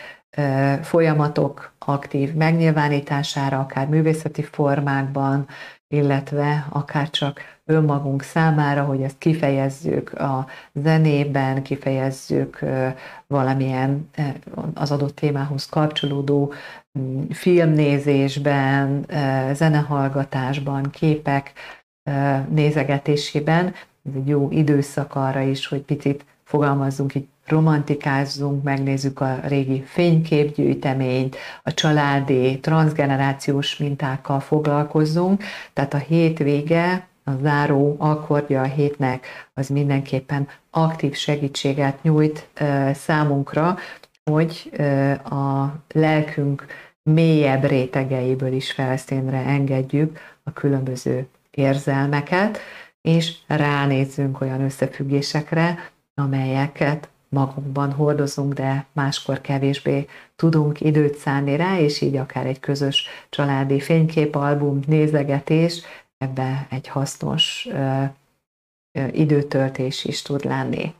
[0.81, 5.47] folyamatok aktív megnyilvánítására, akár művészeti formákban,
[5.87, 12.59] illetve akár csak önmagunk számára, hogy ezt kifejezzük a zenében, kifejezzük
[13.27, 14.09] valamilyen
[14.73, 16.53] az adott témához kapcsolódó
[17.29, 19.05] filmnézésben,
[19.53, 21.53] zenehallgatásban, képek
[22.49, 23.65] nézegetésében.
[24.03, 31.35] Ez egy jó időszak arra is, hogy picit fogalmazzunk így romantikázzunk, megnézzük a régi fényképgyűjteményt,
[31.63, 35.43] a családi, transgenerációs mintákkal foglalkozzunk,
[35.73, 42.47] tehát a hétvége, a záró akkordja a hétnek, az mindenképpen aktív segítséget nyújt
[42.93, 43.77] számunkra,
[44.23, 44.71] hogy
[45.23, 46.65] a lelkünk
[47.03, 52.59] mélyebb rétegeiből is felszínre engedjük a különböző érzelmeket,
[53.01, 62.01] és ránézzünk olyan összefüggésekre, amelyeket magunkban hordozunk, de máskor kevésbé tudunk időt szánni rá, és
[62.01, 65.81] így akár egy közös családi fényképalbum, nézegetés
[66.17, 67.67] ebbe egy hasznos
[69.11, 70.93] időtöltés is tud lenni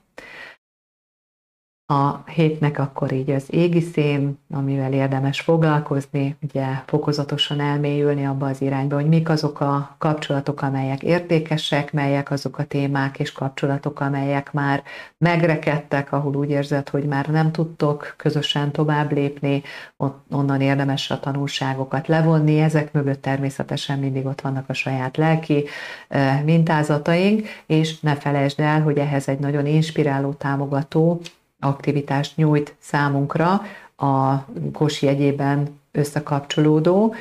[1.87, 8.61] a hétnek akkor így az égi szén, amivel érdemes foglalkozni, ugye fokozatosan elmélyülni abba az
[8.61, 14.53] irányba, hogy mik azok a kapcsolatok, amelyek értékesek, melyek azok a témák és kapcsolatok, amelyek
[14.53, 14.83] már
[15.17, 19.63] megrekedtek, ahol úgy érzed, hogy már nem tudtok közösen tovább lépni,
[20.29, 25.65] onnan érdemes a tanulságokat levonni, ezek mögött természetesen mindig ott vannak a saját lelki
[26.45, 31.21] mintázataink, és ne felejtsd el, hogy ehhez egy nagyon inspiráló, támogató
[31.65, 33.61] aktivitást nyújt számunkra
[33.95, 37.15] a Kosi egyében összekapcsolódó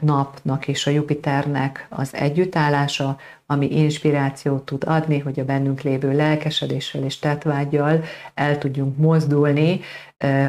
[0.00, 7.02] napnak és a Jupiternek az együttállása, ami inspirációt tud adni, hogy a bennünk lévő lelkesedéssel
[7.02, 8.04] és tetvágyjal
[8.34, 9.80] el tudjunk mozdulni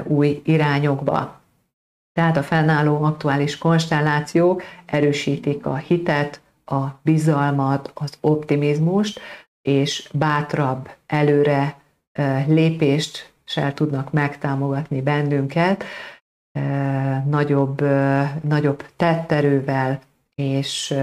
[0.04, 1.40] új irányokba.
[2.14, 9.20] Tehát a fennálló aktuális konstellációk erősítik a hitet, a bizalmat, az optimizmust,
[9.62, 11.76] és bátrabb, előre
[12.48, 15.84] lépést se tudnak megtámogatni bennünket,
[17.26, 17.82] nagyobb,
[18.44, 20.00] nagyobb tetterővel
[20.36, 20.96] és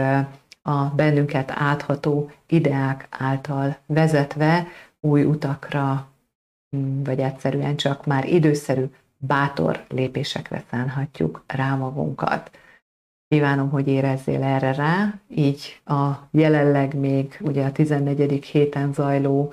[0.63, 4.67] a bennünket átható ideák által vezetve
[5.01, 6.09] új utakra,
[7.05, 8.85] vagy egyszerűen csak már időszerű,
[9.17, 12.51] bátor lépésekre szánhatjuk rá magunkat.
[13.29, 18.45] Kívánom, hogy érezzél erre rá, így a jelenleg még ugye a 14.
[18.45, 19.53] héten zajló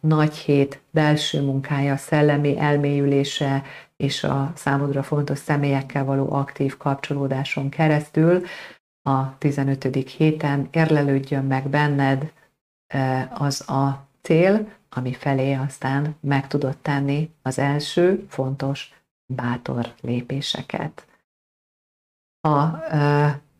[0.00, 3.62] nagy hét belső munkája, szellemi elmélyülése
[3.96, 8.42] és a számodra fontos személyekkel való aktív kapcsolódáson keresztül
[9.02, 10.10] a 15.
[10.10, 12.32] héten érlelődjön meg benned
[13.34, 18.94] az a cél, ami felé aztán meg tudod tenni az első fontos,
[19.26, 21.06] bátor lépéseket.
[22.40, 22.66] A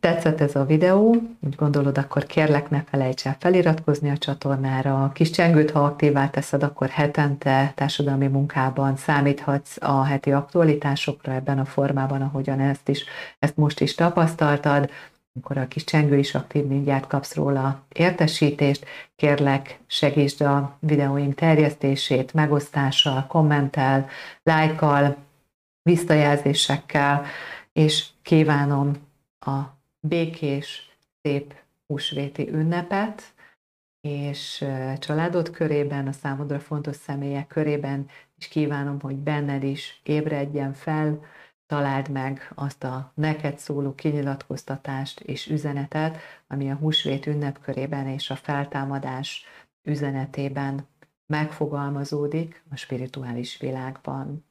[0.05, 5.05] tetszett ez a videó, úgy gondolod, akkor kérlek ne felejts el feliratkozni a csatornára.
[5.05, 11.59] A kis csengőt, ha aktívá teszed, akkor hetente társadalmi munkában számíthatsz a heti aktualitásokra ebben
[11.59, 13.05] a formában, ahogyan ezt is,
[13.39, 14.91] ezt most is tapasztaltad.
[15.41, 18.85] Akkor a kis csengő is aktív, mindjárt kapsz róla értesítést.
[19.17, 24.09] Kérlek, segítsd a videóink terjesztését, megosztással, kommentel,
[24.43, 25.17] lájkkal,
[25.83, 27.25] visszajelzésekkel,
[27.73, 28.93] és kívánom
[29.39, 29.74] a
[30.09, 31.55] békés, szép
[31.87, 33.35] húsvéti ünnepet,
[34.01, 34.65] és
[34.99, 41.21] családod körében, a számodra fontos személyek körében is kívánom, hogy benned is ébredjen fel,
[41.67, 48.37] találd meg azt a neked szóló kinyilatkoztatást és üzenetet, ami a húsvét ünnepkörében és a
[48.37, 49.45] feltámadás
[49.83, 50.87] üzenetében
[51.27, 54.45] megfogalmazódik a spirituális világban.